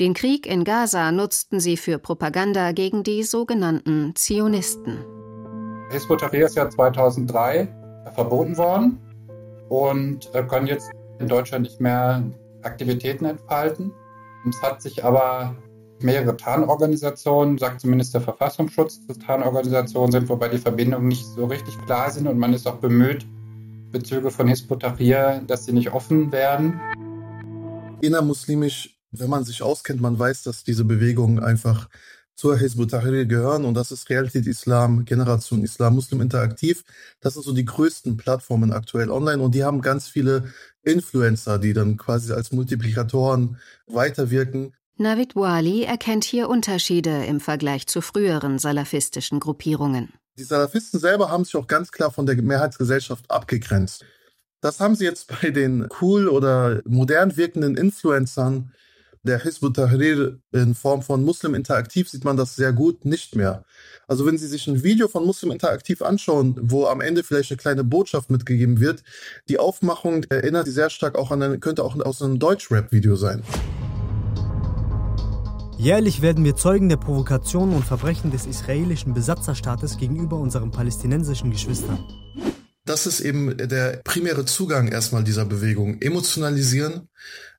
Den 0.00 0.14
Krieg 0.14 0.44
in 0.44 0.64
Gaza 0.64 1.12
nutzten 1.12 1.60
sie 1.60 1.76
für 1.76 1.98
Propaganda 1.98 2.72
gegen 2.72 3.04
die 3.04 3.22
sogenannten 3.22 4.16
Zionisten. 4.16 5.21
Hizbut 5.92 6.20
Tahrir 6.20 6.46
ist 6.46 6.56
ja 6.56 6.68
2003 6.68 7.68
verboten 8.14 8.56
worden 8.56 8.98
und 9.68 10.30
können 10.48 10.66
jetzt 10.66 10.90
in 11.18 11.28
Deutschland 11.28 11.64
nicht 11.64 11.80
mehr 11.80 12.22
Aktivitäten 12.62 13.26
entfalten. 13.26 13.92
Es 14.48 14.60
hat 14.62 14.82
sich 14.82 15.04
aber 15.04 15.54
mehrere 16.00 16.36
Tarnorganisationen, 16.36 17.58
sagt 17.58 17.80
zumindest 17.80 18.14
der 18.14 18.22
Verfassungsschutz, 18.22 19.06
dass 19.06 19.18
Tarnorganisationen 19.18 20.10
sind, 20.10 20.28
wobei 20.28 20.48
die 20.48 20.58
Verbindungen 20.58 21.08
nicht 21.08 21.26
so 21.26 21.44
richtig 21.44 21.78
klar 21.84 22.10
sind 22.10 22.26
und 22.26 22.38
man 22.38 22.52
ist 22.54 22.66
auch 22.66 22.78
bemüht, 22.78 23.26
Bezüge 23.92 24.30
von 24.30 24.48
Hizbut 24.48 24.80
Tahrir, 24.80 25.42
dass 25.46 25.66
sie 25.66 25.72
nicht 25.72 25.92
offen 25.92 26.32
werden. 26.32 26.80
Innermuslimisch 28.00 28.98
wenn 29.12 29.28
man 29.28 29.44
sich 29.44 29.62
auskennt, 29.62 30.00
man 30.00 30.18
weiß, 30.18 30.42
dass 30.42 30.64
diese 30.64 30.84
Bewegungen 30.84 31.38
einfach 31.38 31.88
zur 32.34 32.56
Hezbollah 32.56 32.88
Tahrir 32.88 33.26
gehören 33.26 33.64
und 33.64 33.74
das 33.74 33.92
ist 33.92 34.08
Realität 34.10 34.46
Islam, 34.46 35.04
Generation 35.04 35.62
Islam, 35.62 35.94
Muslim 35.94 36.20
Interaktiv. 36.20 36.82
Das 37.20 37.34
sind 37.34 37.44
so 37.44 37.52
die 37.52 37.64
größten 37.64 38.16
Plattformen 38.16 38.72
aktuell 38.72 39.10
online 39.10 39.42
und 39.42 39.54
die 39.54 39.64
haben 39.64 39.80
ganz 39.80 40.08
viele 40.08 40.52
Influencer, 40.82 41.58
die 41.58 41.72
dann 41.72 41.96
quasi 41.96 42.32
als 42.32 42.52
Multiplikatoren 42.52 43.58
weiterwirken. 43.86 44.74
Navid 44.96 45.34
Wali 45.34 45.84
erkennt 45.84 46.24
hier 46.24 46.48
Unterschiede 46.48 47.24
im 47.24 47.40
Vergleich 47.40 47.86
zu 47.86 48.00
früheren 48.00 48.58
salafistischen 48.58 49.40
Gruppierungen. 49.40 50.12
Die 50.38 50.44
Salafisten 50.44 50.98
selber 50.98 51.30
haben 51.30 51.44
sich 51.44 51.56
auch 51.56 51.66
ganz 51.66 51.92
klar 51.92 52.10
von 52.10 52.26
der 52.26 52.40
Mehrheitsgesellschaft 52.40 53.30
abgegrenzt. 53.30 54.04
Das 54.60 54.80
haben 54.80 54.94
sie 54.94 55.04
jetzt 55.04 55.26
bei 55.40 55.50
den 55.50 55.88
cool 56.00 56.28
oder 56.28 56.82
modern 56.84 57.36
wirkenden 57.36 57.76
Influencern 57.76 58.72
der 59.24 59.38
Hizb 59.38 59.72
Tahrir 59.72 60.40
in 60.52 60.74
Form 60.74 61.02
von 61.02 61.24
Muslim 61.24 61.54
Interaktiv 61.54 62.08
sieht 62.08 62.24
man 62.24 62.36
das 62.36 62.56
sehr 62.56 62.72
gut 62.72 63.04
nicht 63.04 63.36
mehr. 63.36 63.64
Also 64.08 64.26
wenn 64.26 64.36
Sie 64.36 64.48
sich 64.48 64.66
ein 64.66 64.82
Video 64.82 65.06
von 65.06 65.24
Muslim 65.24 65.52
Interaktiv 65.52 66.02
anschauen, 66.02 66.56
wo 66.60 66.86
am 66.86 67.00
Ende 67.00 67.22
vielleicht 67.22 67.52
eine 67.52 67.58
kleine 67.58 67.84
Botschaft 67.84 68.30
mitgegeben 68.30 68.80
wird, 68.80 69.02
die 69.48 69.58
Aufmachung 69.58 70.24
erinnert 70.24 70.66
sehr 70.66 70.90
stark 70.90 71.16
auch 71.16 71.30
an, 71.30 71.42
eine, 71.42 71.58
könnte 71.58 71.84
auch 71.84 71.98
aus 72.00 72.20
einem 72.20 72.38
Deutsch-Rap-Video 72.38 73.14
sein. 73.14 73.42
Jährlich 75.78 76.22
werden 76.22 76.44
wir 76.44 76.54
Zeugen 76.54 76.88
der 76.88 76.96
Provokationen 76.96 77.74
und 77.74 77.84
Verbrechen 77.84 78.30
des 78.30 78.46
israelischen 78.46 79.14
Besatzerstaates 79.14 79.98
gegenüber 79.98 80.36
unseren 80.36 80.70
palästinensischen 80.70 81.50
Geschwistern. 81.50 81.98
Das 82.84 83.06
ist 83.06 83.20
eben 83.20 83.56
der 83.56 84.00
primäre 84.02 84.44
Zugang 84.44 84.88
erstmal 84.88 85.22
dieser 85.22 85.44
Bewegung. 85.44 86.00
Emotionalisieren, 86.00 87.08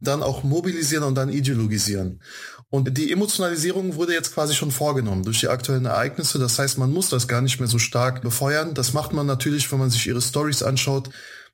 dann 0.01 0.21
auch 0.21 0.43
mobilisieren 0.43 1.03
und 1.03 1.15
dann 1.15 1.29
ideologisieren. 1.29 2.21
Und 2.69 2.97
die 2.97 3.11
Emotionalisierung 3.11 3.95
wurde 3.95 4.13
jetzt 4.13 4.33
quasi 4.33 4.53
schon 4.53 4.71
vorgenommen 4.71 5.23
durch 5.23 5.39
die 5.39 5.47
aktuellen 5.47 5.85
Ereignisse. 5.85 6.39
Das 6.39 6.59
heißt, 6.59 6.77
man 6.77 6.91
muss 6.91 7.09
das 7.09 7.27
gar 7.27 7.41
nicht 7.41 7.59
mehr 7.59 7.69
so 7.69 7.79
stark 7.79 8.21
befeuern. 8.21 8.73
Das 8.73 8.93
macht 8.93 9.13
man 9.13 9.25
natürlich, 9.25 9.71
wenn 9.71 9.79
man 9.79 9.91
sich 9.91 10.07
ihre 10.07 10.21
Stories 10.21 10.63
anschaut. 10.63 11.09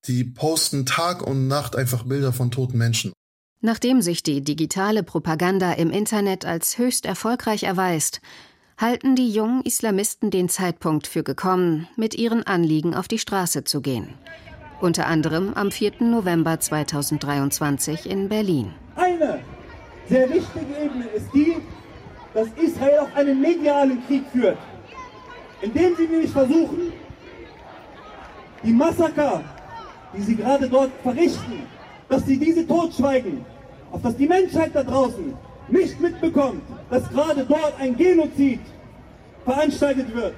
Die 0.07 0.23
posten 0.23 0.85
Tag 0.85 1.21
und 1.21 1.47
Nacht 1.47 1.75
einfach 1.75 2.03
Bilder 2.03 2.33
von 2.33 2.49
toten 2.49 2.77
Menschen. 2.77 3.11
Nachdem 3.61 4.01
sich 4.01 4.23
die 4.23 4.41
digitale 4.41 5.03
Propaganda 5.03 5.73
im 5.73 5.91
Internet 5.91 6.45
als 6.45 6.77
höchst 6.77 7.05
erfolgreich 7.05 7.63
erweist, 7.63 8.21
halten 8.79 9.17
die 9.17 9.29
jungen 9.29 9.61
Islamisten 9.63 10.31
den 10.31 10.47
Zeitpunkt 10.47 11.05
für 11.05 11.21
gekommen, 11.21 11.89
mit 11.97 12.15
ihren 12.15 12.43
Anliegen 12.43 12.95
auf 12.95 13.09
die 13.09 13.19
Straße 13.19 13.65
zu 13.65 13.81
gehen. 13.81 14.13
Unter 14.79 15.07
anderem 15.07 15.53
am 15.55 15.69
4. 15.69 15.95
November 15.99 16.57
2023 16.57 18.09
in 18.09 18.29
Berlin. 18.29 18.71
Eine 18.95 19.41
sehr 20.07 20.29
wichtige 20.29 20.73
Ebene 20.81 21.05
ist 21.07 21.27
die, 21.33 21.57
dass 22.33 22.47
Israel 22.55 22.99
auch 22.99 23.15
einen 23.15 23.41
medialen 23.41 24.01
Krieg 24.07 24.23
führt, 24.31 24.57
indem 25.61 25.97
sie 25.97 26.07
nämlich 26.07 26.31
versuchen, 26.31 26.93
die 28.63 28.71
Massaker, 28.71 29.43
die 30.15 30.21
sie 30.21 30.35
gerade 30.37 30.69
dort 30.69 30.91
verrichten, 31.03 31.63
dass 32.07 32.25
sie 32.25 32.39
diese 32.39 32.65
totschweigen, 32.65 33.43
auf 33.91 34.01
dass 34.01 34.15
die 34.15 34.27
Menschheit 34.27 34.73
da 34.73 34.83
draußen 34.83 35.33
nicht 35.71 35.99
mitbekommt, 35.99 36.61
dass 36.89 37.09
gerade 37.09 37.45
dort 37.45 37.79
ein 37.79 37.95
Genozid 37.95 38.61
veranstaltet 39.45 40.13
wird. 40.13 40.35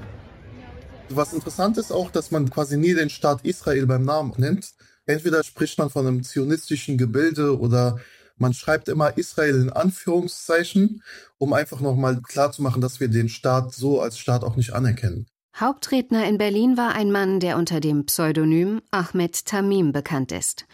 Was 1.10 1.34
interessant 1.34 1.78
ist 1.78 1.92
auch, 1.92 2.10
dass 2.12 2.32
man 2.32 2.50
quasi 2.50 2.78
nie 2.78 2.94
den 2.94 3.10
Staat 3.10 3.44
Israel 3.44 3.86
beim 3.86 4.06
Namen 4.06 4.34
nennt. 4.38 4.72
Entweder 5.06 5.44
spricht 5.44 5.78
man 5.78 5.90
von 5.90 6.08
einem 6.08 6.24
zionistischen 6.24 6.98
Gebilde 6.98 7.60
oder 7.60 8.00
man 8.38 8.54
schreibt 8.54 8.88
immer 8.88 9.18
Israel 9.18 9.62
in 9.62 9.70
Anführungszeichen, 9.70 11.04
um 11.38 11.54
einfach 11.54 11.82
nochmal 11.82 12.22
klarzumachen, 12.22 12.82
dass 12.82 13.00
wir 13.00 13.08
den 13.08 13.30
Staat 13.30 13.74
so 13.74 14.02
als 14.02 14.18
Staat 14.18 14.44
auch 14.44 14.56
nicht 14.56 14.74
anerkennen. 14.74 15.28
Hauptredner 15.56 16.28
in 16.28 16.38
Berlin 16.38 16.78
war 16.78 16.96
ein 16.96 17.12
Mann, 17.12 17.40
der 17.40 17.58
unter 17.58 17.82
dem 17.82 18.06
Pseudonym 18.06 18.82
Ahmed 18.90 19.46
Tamim 19.46 19.92
bekannt 19.92 20.32
ist. 20.32 20.66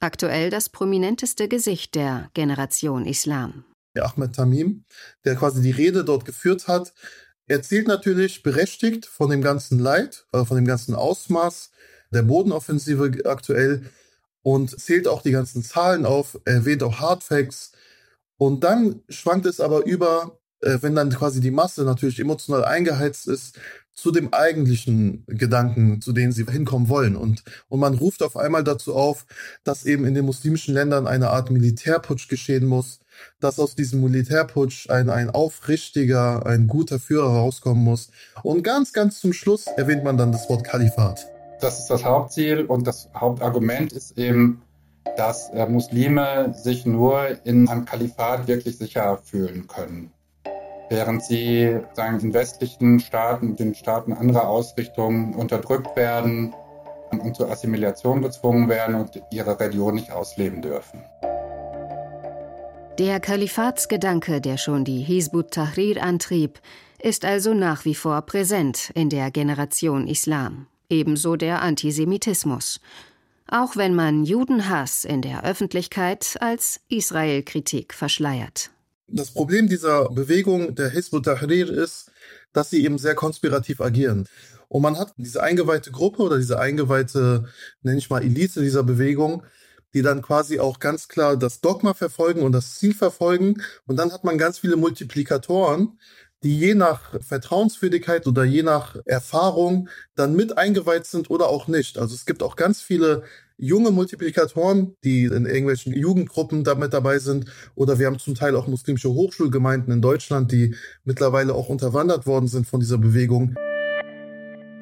Aktuell 0.00 0.50
das 0.50 0.68
prominenteste 0.68 1.48
Gesicht 1.48 1.94
der 1.94 2.30
Generation 2.34 3.06
Islam. 3.06 3.64
Ahmed 4.00 4.34
Tamim, 4.34 4.84
der 5.24 5.36
quasi 5.36 5.62
die 5.62 5.70
Rede 5.70 6.04
dort 6.04 6.24
geführt 6.24 6.68
hat, 6.68 6.92
erzählt 7.46 7.88
natürlich 7.88 8.42
berechtigt 8.42 9.06
von 9.06 9.30
dem 9.30 9.42
ganzen 9.42 9.78
Leid, 9.78 10.26
also 10.32 10.46
von 10.46 10.56
dem 10.56 10.66
ganzen 10.66 10.94
Ausmaß 10.94 11.70
der 12.12 12.22
Bodenoffensive 12.22 13.24
aktuell 13.24 13.90
und 14.42 14.78
zählt 14.78 15.08
auch 15.08 15.22
die 15.22 15.32
ganzen 15.32 15.62
Zahlen 15.62 16.06
auf, 16.06 16.38
erwähnt 16.44 16.82
auch 16.82 17.00
Hardfacts. 17.00 17.72
Und 18.38 18.64
dann 18.64 19.02
schwankt 19.08 19.46
es 19.46 19.60
aber 19.60 19.84
über, 19.86 20.38
äh, 20.60 20.78
wenn 20.82 20.94
dann 20.94 21.10
quasi 21.10 21.40
die 21.40 21.50
Masse 21.50 21.84
natürlich 21.84 22.20
emotional 22.20 22.64
eingeheizt 22.64 23.26
ist, 23.28 23.58
zu 23.96 24.12
dem 24.12 24.32
eigentlichen 24.32 25.24
Gedanken, 25.26 26.02
zu 26.02 26.12
denen 26.12 26.30
sie 26.30 26.44
hinkommen 26.44 26.88
wollen. 26.88 27.16
Und, 27.16 27.42
und 27.68 27.80
man 27.80 27.94
ruft 27.94 28.22
auf 28.22 28.36
einmal 28.36 28.62
dazu 28.62 28.94
auf, 28.94 29.24
dass 29.64 29.86
eben 29.86 30.04
in 30.04 30.14
den 30.14 30.26
muslimischen 30.26 30.74
Ländern 30.74 31.06
eine 31.06 31.30
Art 31.30 31.50
Militärputsch 31.50 32.28
geschehen 32.28 32.66
muss, 32.66 33.00
dass 33.40 33.58
aus 33.58 33.74
diesem 33.74 34.02
Militärputsch 34.02 34.90
ein, 34.90 35.08
ein 35.08 35.30
aufrichtiger, 35.30 36.44
ein 36.44 36.66
guter 36.66 36.98
Führer 36.98 37.30
rauskommen 37.30 37.82
muss. 37.82 38.10
Und 38.42 38.62
ganz, 38.62 38.92
ganz 38.92 39.18
zum 39.18 39.32
Schluss 39.32 39.66
erwähnt 39.66 40.04
man 40.04 40.18
dann 40.18 40.30
das 40.30 40.48
Wort 40.50 40.64
Kalifat. 40.64 41.26
Das 41.62 41.78
ist 41.78 41.88
das 41.88 42.04
Hauptziel 42.04 42.66
und 42.66 42.86
das 42.86 43.08
Hauptargument 43.14 43.94
ist 43.94 44.18
eben, 44.18 44.60
dass 45.16 45.48
äh, 45.50 45.66
Muslime 45.66 46.52
sich 46.54 46.84
nur 46.84 47.38
in 47.44 47.66
einem 47.66 47.86
Kalifat 47.86 48.46
wirklich 48.46 48.76
sicher 48.76 49.18
fühlen 49.24 49.66
können. 49.66 50.10
Während 50.88 51.24
sie 51.24 51.80
sagen, 51.94 52.20
in 52.20 52.32
westlichen 52.32 53.00
Staaten, 53.00 53.56
den 53.56 53.74
Staaten 53.74 54.12
anderer 54.12 54.48
Ausrichtungen 54.48 55.34
unterdrückt 55.34 55.96
werden 55.96 56.54
und 57.10 57.34
zur 57.34 57.50
Assimilation 57.50 58.22
gezwungen 58.22 58.68
werden 58.68 58.94
und 58.94 59.20
ihre 59.30 59.58
Religion 59.58 59.94
nicht 59.96 60.12
ausleben 60.12 60.62
dürfen. 60.62 61.02
Der 62.98 63.20
Kalifatsgedanke, 63.20 64.40
der 64.40 64.56
schon 64.56 64.84
die 64.84 65.02
Hizbut 65.02 65.50
Tahrir 65.50 66.02
antrieb, 66.02 66.60
ist 67.02 67.24
also 67.24 67.52
nach 67.52 67.84
wie 67.84 67.94
vor 67.94 68.22
präsent 68.22 68.90
in 68.94 69.10
der 69.10 69.30
Generation 69.30 70.06
Islam. 70.06 70.66
Ebenso 70.88 71.36
der 71.36 71.62
Antisemitismus. 71.62 72.80
Auch 73.48 73.76
wenn 73.76 73.94
man 73.94 74.24
Judenhass 74.24 75.04
in 75.04 75.20
der 75.20 75.44
Öffentlichkeit 75.44 76.36
als 76.40 76.80
Israelkritik 76.88 77.92
verschleiert. 77.92 78.70
Das 79.08 79.30
Problem 79.30 79.68
dieser 79.68 80.08
Bewegung 80.10 80.74
der 80.74 80.90
Hizbut 80.90 81.26
Tahrir 81.26 81.70
ist, 81.70 82.10
dass 82.52 82.70
sie 82.70 82.84
eben 82.84 82.98
sehr 82.98 83.14
konspirativ 83.14 83.80
agieren. 83.80 84.28
Und 84.68 84.82
man 84.82 84.98
hat 84.98 85.14
diese 85.16 85.42
eingeweihte 85.42 85.92
Gruppe 85.92 86.22
oder 86.22 86.38
diese 86.38 86.58
eingeweihte, 86.58 87.44
nenne 87.82 87.98
ich 87.98 88.10
mal, 88.10 88.22
Elite 88.22 88.60
dieser 88.62 88.82
Bewegung, 88.82 89.44
die 89.94 90.02
dann 90.02 90.22
quasi 90.22 90.58
auch 90.58 90.80
ganz 90.80 91.06
klar 91.08 91.36
das 91.36 91.60
Dogma 91.60 91.94
verfolgen 91.94 92.42
und 92.42 92.52
das 92.52 92.74
Ziel 92.74 92.94
verfolgen. 92.94 93.62
Und 93.86 93.96
dann 93.96 94.12
hat 94.12 94.24
man 94.24 94.38
ganz 94.38 94.58
viele 94.58 94.76
Multiplikatoren, 94.76 95.98
die 96.42 96.58
je 96.58 96.74
nach 96.74 97.20
Vertrauenswürdigkeit 97.22 98.26
oder 98.26 98.44
je 98.44 98.62
nach 98.62 98.96
Erfahrung 99.04 99.88
dann 100.16 100.34
mit 100.34 100.58
eingeweiht 100.58 101.06
sind 101.06 101.30
oder 101.30 101.48
auch 101.48 101.68
nicht. 101.68 101.96
Also 101.96 102.14
es 102.14 102.26
gibt 102.26 102.42
auch 102.42 102.56
ganz 102.56 102.80
viele 102.82 103.22
junge 103.58 103.90
Multiplikatoren, 103.90 104.96
die 105.04 105.24
in 105.24 105.46
irgendwelchen 105.46 105.94
Jugendgruppen 105.94 106.64
damit 106.64 106.92
dabei 106.92 107.18
sind. 107.18 107.46
Oder 107.74 107.98
wir 107.98 108.06
haben 108.06 108.18
zum 108.18 108.34
Teil 108.34 108.56
auch 108.56 108.66
muslimische 108.66 109.10
Hochschulgemeinden 109.10 109.92
in 109.92 110.02
Deutschland, 110.02 110.52
die 110.52 110.74
mittlerweile 111.04 111.54
auch 111.54 111.68
unterwandert 111.68 112.26
worden 112.26 112.48
sind 112.48 112.66
von 112.66 112.80
dieser 112.80 112.98
Bewegung. 112.98 113.56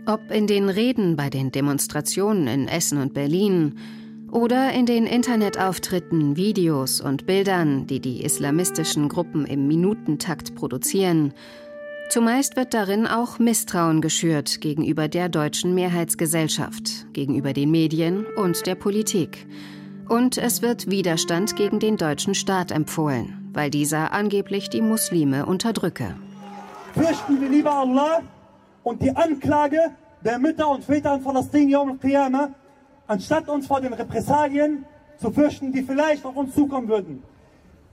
Ob 0.07 0.31
in 0.31 0.47
den 0.47 0.69
Reden 0.69 1.16
bei 1.16 1.31
den 1.31 1.50
Demonstrationen 1.50 2.47
in 2.47 2.69
Essen 2.69 2.99
und 3.00 3.14
Berlin, 3.14 3.78
oder 4.35 4.73
in 4.73 4.85
den 4.85 5.07
Internetauftritten, 5.07 6.37
Videos 6.37 7.00
und 7.00 7.25
Bildern, 7.25 7.87
die 7.87 8.00
die 8.00 8.25
islamistischen 8.25 9.09
Gruppen 9.09 9.47
im 9.47 9.69
Minutentakt 9.69 10.57
produzieren. 10.57 11.33
Zumeist 12.11 12.57
wird 12.57 12.75
darin 12.75 13.07
auch 13.07 13.39
Misstrauen 13.39 14.01
geschürt 14.01 14.61
gegenüber 14.61 15.09
der 15.09 15.29
deutschen 15.29 15.75
Mehrheitsgesellschaft, 15.75 17.13
gegenüber 17.13 17.53
den 17.53 17.71
Medien 17.71 18.27
und 18.37 18.67
der 18.67 18.75
Politik. 18.75 19.47
Und 20.09 20.39
es 20.39 20.63
wird 20.63 20.91
Widerstand 20.91 21.57
gegen 21.57 21.81
den 21.81 21.97
deutschen 21.97 22.35
Staat 22.35 22.71
empfohlen, 22.71 23.51
weil 23.53 23.71
dieser 23.71 24.13
angeblich 24.13 24.69
die 24.69 24.83
Muslime 24.83 25.47
unterdrücke. 25.47 26.15
Fürchten 26.93 27.41
wir 27.41 27.49
lieber 27.49 27.73
Allah 27.73 28.21
und 28.83 29.03
die 29.03 29.17
Anklage 29.17 29.81
der 30.25 30.39
Mütter 30.39 30.69
und 30.69 30.85
Väter 30.85 31.17
in 31.17 31.25
Palästina 31.25 31.71
Yom 31.71 31.91
al-Qiyamah 31.93 32.51
anstatt 33.07 33.49
uns 33.49 33.67
vor 33.67 33.81
den 33.81 33.93
Repressalien 33.93 34.85
zu 35.19 35.31
fürchten, 35.31 35.73
die 35.73 35.83
vielleicht 35.83 36.25
auf 36.25 36.37
uns 36.37 36.55
zukommen 36.55 36.88
würden. 36.88 37.23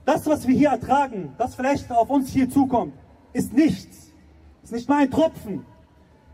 Das, 0.04 0.26
was 0.26 0.46
wir 0.46 0.54
hier 0.54 0.70
ertragen, 0.70 1.34
das 1.38 1.54
vielleicht 1.54 1.90
auf 1.90 2.10
uns 2.10 2.30
hier 2.30 2.48
zukommt, 2.48 2.94
ist 3.32 3.52
nichts. 3.52 4.12
Ist 4.62 4.72
nicht 4.72 4.88
mal 4.88 5.02
ein 5.02 5.10
Tropfen 5.10 5.64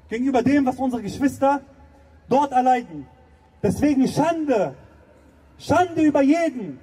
gegenüber 0.09 0.43
dem, 0.43 0.67
was 0.67 0.77
unsere 0.77 1.03
Geschwister 1.03 1.61
dort 2.29 2.53
erleiden. 2.53 3.07
Deswegen 3.63 4.07
Schande, 4.07 4.75
Schande 5.59 6.03
über 6.03 6.23
jeden, 6.23 6.79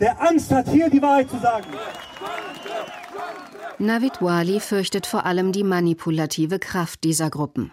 der 0.00 0.20
Angst 0.20 0.50
hat, 0.50 0.68
hier 0.68 0.88
die 0.88 1.02
Wahrheit 1.02 1.30
zu 1.30 1.38
sagen. 1.38 1.66
Navid 3.78 4.22
Wali 4.22 4.60
fürchtet 4.60 5.06
vor 5.06 5.26
allem 5.26 5.52
die 5.52 5.64
manipulative 5.64 6.58
Kraft 6.58 7.04
dieser 7.04 7.30
Gruppen. 7.30 7.72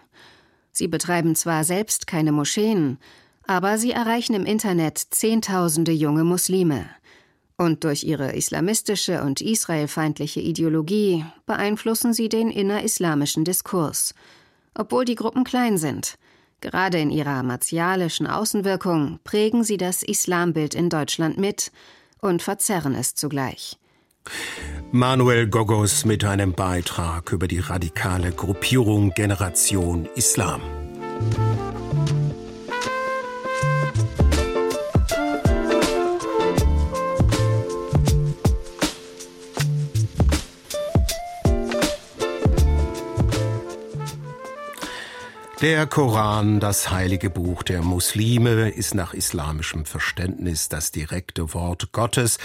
Sie 0.72 0.88
betreiben 0.88 1.34
zwar 1.34 1.64
selbst 1.64 2.06
keine 2.06 2.32
Moscheen, 2.32 2.98
aber 3.46 3.78
sie 3.78 3.92
erreichen 3.92 4.34
im 4.34 4.46
Internet 4.46 4.98
Zehntausende 4.98 5.92
junge 5.92 6.24
Muslime. 6.24 6.86
Und 7.60 7.84
durch 7.84 8.04
ihre 8.04 8.32
islamistische 8.32 9.20
und 9.22 9.42
israelfeindliche 9.42 10.40
Ideologie 10.40 11.26
beeinflussen 11.44 12.14
sie 12.14 12.30
den 12.30 12.50
innerislamischen 12.50 13.44
Diskurs. 13.44 14.14
Obwohl 14.72 15.04
die 15.04 15.14
Gruppen 15.14 15.44
klein 15.44 15.76
sind, 15.76 16.14
gerade 16.62 16.98
in 16.98 17.10
ihrer 17.10 17.42
martialischen 17.42 18.26
Außenwirkung 18.26 19.18
prägen 19.24 19.62
sie 19.62 19.76
das 19.76 20.02
Islambild 20.02 20.74
in 20.74 20.88
Deutschland 20.88 21.36
mit 21.36 21.70
und 22.22 22.40
verzerren 22.40 22.94
es 22.94 23.14
zugleich. 23.14 23.76
Manuel 24.90 25.46
Gogos 25.46 26.06
mit 26.06 26.24
einem 26.24 26.54
Beitrag 26.54 27.30
über 27.30 27.46
die 27.46 27.58
radikale 27.58 28.32
Gruppierung 28.32 29.10
Generation 29.10 30.08
Islam. 30.14 30.62
Der 45.60 45.86
Koran, 45.86 46.58
das 46.58 46.90
heilige 46.90 47.28
Buch 47.28 47.62
der 47.62 47.82
Muslime, 47.82 48.70
ist 48.70 48.94
nach 48.94 49.12
islamischem 49.12 49.84
Verständnis 49.84 50.70
das 50.70 50.90
direkte 50.90 51.52
Wort 51.52 51.92
Gottes, 51.92 52.38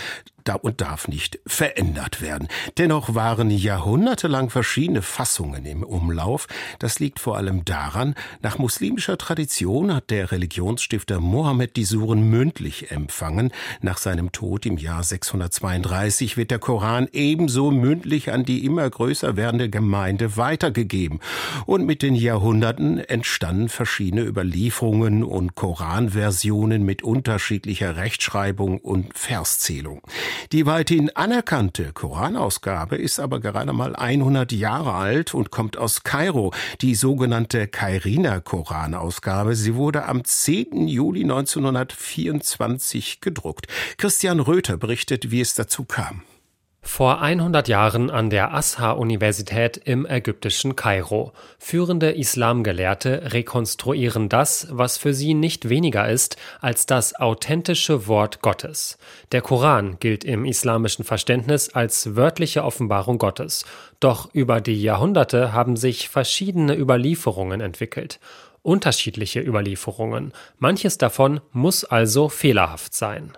und 0.54 0.82
darf 0.82 1.08
nicht 1.08 1.40
verändert 1.48 2.22
werden. 2.22 2.48
Dennoch 2.78 3.16
waren 3.16 3.50
jahrhundertelang 3.50 4.50
verschiedene 4.50 5.02
Fassungen 5.02 5.66
im 5.66 5.84
Umlauf. 5.84 6.48
Das 6.80 7.00
liegt 7.00 7.20
vor 7.20 7.38
allem 7.38 7.66
daran, 7.66 8.14
nach 8.42 8.60
muslimischer 8.60 9.18
Tradition 9.18 9.94
hat 9.94 10.12
der 10.12 10.32
Religionsstifter 10.32 11.20
Mohammed 11.20 11.76
die 11.76 11.84
Suren 11.84 12.30
mündlich 12.30 12.92
empfangen. 12.92 13.52
Nach 13.82 13.98
seinem 13.98 14.32
Tod 14.32 14.66
im 14.66 14.78
Jahr 14.78 15.04
632 15.04 16.38
wird 16.38 16.52
der 16.52 16.60
Koran 16.60 17.08
ebenso 17.12 17.72
mündlich 17.72 18.32
an 18.32 18.46
die 18.46 18.66
immer 18.66 18.88
größer 18.90 19.36
werdende 19.36 19.70
Gemeinde 19.70 20.38
weitergegeben. 20.38 21.20
Und 21.66 21.86
mit 21.86 22.04
den 22.04 22.16
Jahrhunderten 22.16 23.00
entstanden 23.00 23.70
verschiedene 23.70 24.22
Überlieferungen 24.22 25.24
und 25.24 25.56
Koranversionen 25.56 26.84
mit 26.84 27.02
unterschiedlicher 27.04 27.96
Rechtschreibung 27.96 28.78
und 28.80 29.18
Verszählung. 29.18 30.02
Die 30.52 30.66
weithin 30.66 31.10
anerkannte 31.16 31.92
Koranausgabe 31.94 32.96
ist 32.96 33.20
aber 33.20 33.40
gerade 33.40 33.74
mal 33.74 33.96
100 33.96 34.52
Jahre 34.52 34.94
alt 34.94 35.34
und 35.34 35.52
kommt 35.52 35.78
aus 35.78 36.04
Kairo, 36.04 36.54
die 36.82 36.96
sogenannte 36.96 37.68
Kairiner 37.68 38.42
Koranausgabe. 38.42 39.56
Sie 39.56 39.76
wurde 39.76 40.06
am 40.06 40.24
10. 40.24 40.88
Juli 40.88 41.24
1924 41.24 43.22
gedruckt. 43.22 43.68
Christian 43.98 44.40
Röther 44.40 44.78
berichtet, 44.78 45.32
wie 45.32 45.42
es 45.42 45.56
dazu 45.56 45.86
kam. 45.86 46.24
Vor 46.88 47.20
100 47.20 47.68
Jahren 47.68 48.12
an 48.12 48.30
der 48.30 48.54
Azhar-Universität 48.54 49.76
im 49.76 50.06
ägyptischen 50.06 50.76
Kairo. 50.76 51.34
Führende 51.58 52.12
Islamgelehrte 52.12 53.34
rekonstruieren 53.34 54.30
das, 54.30 54.68
was 54.70 54.98
für 54.98 55.14
sie 55.14 55.34
nicht 55.34 55.68
weniger 55.68 56.08
ist 56.08 56.38
als 56.62 56.86
das 56.86 57.16
authentische 57.16 58.08
Wort 58.08 58.42
Gottes. 58.42 59.00
Der 59.32 59.42
Koran 59.42 59.98
gilt 60.00 60.24
im 60.24 60.46
islamischen 60.46 61.04
Verständnis 61.04 61.70
als 61.70 62.16
wörtliche 62.16 62.64
Offenbarung 62.64 63.18
Gottes. 63.18 63.66
Doch 64.00 64.34
über 64.34 64.62
die 64.62 64.82
Jahrhunderte 64.82 65.52
haben 65.52 65.76
sich 65.78 66.08
verschiedene 66.08 66.78
Überlieferungen 66.78 67.62
entwickelt. 67.62 68.20
Unterschiedliche 68.62 69.42
Überlieferungen. 69.42 70.34
Manches 70.60 70.98
davon 71.00 71.42
muss 71.52 71.84
also 71.84 72.30
fehlerhaft 72.30 72.94
sein. 72.94 73.34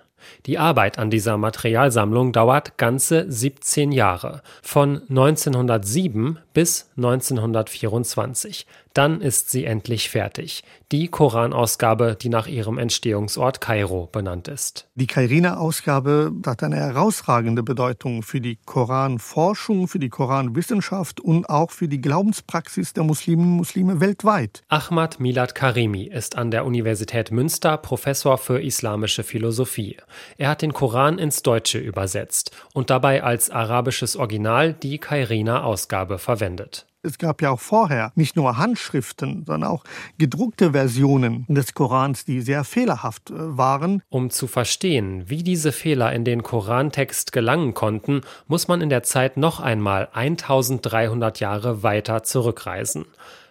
Die 0.46 0.58
Arbeit 0.58 1.00
an 1.00 1.10
dieser 1.10 1.38
Materialsammlung 1.38 2.32
dauert 2.32 2.78
ganze 2.78 3.32
17 3.32 3.92
Jahre, 3.92 4.42
von 4.62 5.02
1907 5.10 6.40
bis 6.54 6.90
1924. 6.98 8.66
Dann 8.98 9.22
ist 9.22 9.52
sie 9.52 9.66
endlich 9.66 10.10
fertig. 10.10 10.64
Die 10.92 11.08
Koranausgabe, 11.08 12.18
die 12.20 12.30
nach 12.30 12.48
ihrem 12.48 12.80
Entstehungsort 12.80 13.62
Kairo 13.62 14.10
benannt 14.12 14.48
ist. 14.48 14.90
Die 14.96 15.06
Kairina-Ausgabe 15.06 16.32
hat 16.44 16.64
eine 16.64 16.78
herausragende 16.78 17.62
Bedeutung 17.62 18.24
für 18.24 18.42
die 18.42 18.58
Koranforschung, 18.66 19.88
für 19.88 20.00
die 20.00 20.10
Koranwissenschaft 20.10 21.20
und 21.20 21.48
auch 21.48 21.70
für 21.70 21.88
die 21.88 22.02
Glaubenspraxis 22.02 22.94
der 22.94 23.04
Musliminnen 23.04 23.52
und 23.52 23.58
Muslime 23.58 24.00
weltweit. 24.00 24.64
Ahmad 24.68 25.20
Milad 25.20 25.54
Karimi 25.54 26.06
ist 26.06 26.36
an 26.36 26.50
der 26.50 26.66
Universität 26.66 27.30
Münster 27.30 27.78
Professor 27.78 28.40
für 28.40 28.60
islamische 28.60 29.24
Philosophie. 29.24 29.98
Er 30.38 30.50
hat 30.50 30.64
den 30.64 30.74
Koran 30.74 31.20
ins 31.20 31.44
Deutsche 31.44 31.78
übersetzt 31.78 32.50
und 32.74 32.90
dabei 32.90 33.22
als 33.22 33.52
arabisches 33.52 34.16
Original 34.16 34.74
die 34.74 34.98
Kairina-Ausgabe 34.98 36.18
verwendet. 36.18 36.88
Es 37.08 37.18
gab 37.18 37.42
ja 37.42 37.52
auch 37.52 37.60
vorher 37.60 38.12
nicht 38.16 38.36
nur 38.36 38.58
Handschriften, 38.58 39.46
sondern 39.46 39.70
auch 39.72 39.84
gedruckte 40.18 40.72
Versionen 40.72 41.46
des 41.48 41.74
Korans, 41.74 42.26
die 42.26 42.42
sehr 42.42 42.64
fehlerhaft 42.64 43.30
äh, 43.30 43.58
waren. 43.58 44.04
Um 44.10 44.30
zu 44.30 44.48
verstehen, 44.48 45.30
wie 45.30 45.42
diese 45.42 45.72
Fehler 45.72 46.12
in 46.12 46.26
den 46.26 46.44
Korantext 46.44 47.32
gelangen 47.32 47.74
konnten, 47.74 48.22
muss 48.48 48.68
man 48.68 48.82
in 48.82 48.90
der 48.90 49.04
Zeit 49.04 49.38
noch 49.38 49.60
einmal 49.60 50.10
1300 50.14 51.40
Jahre 51.40 51.82
weiter 51.82 52.24
zurückreisen. 52.24 53.06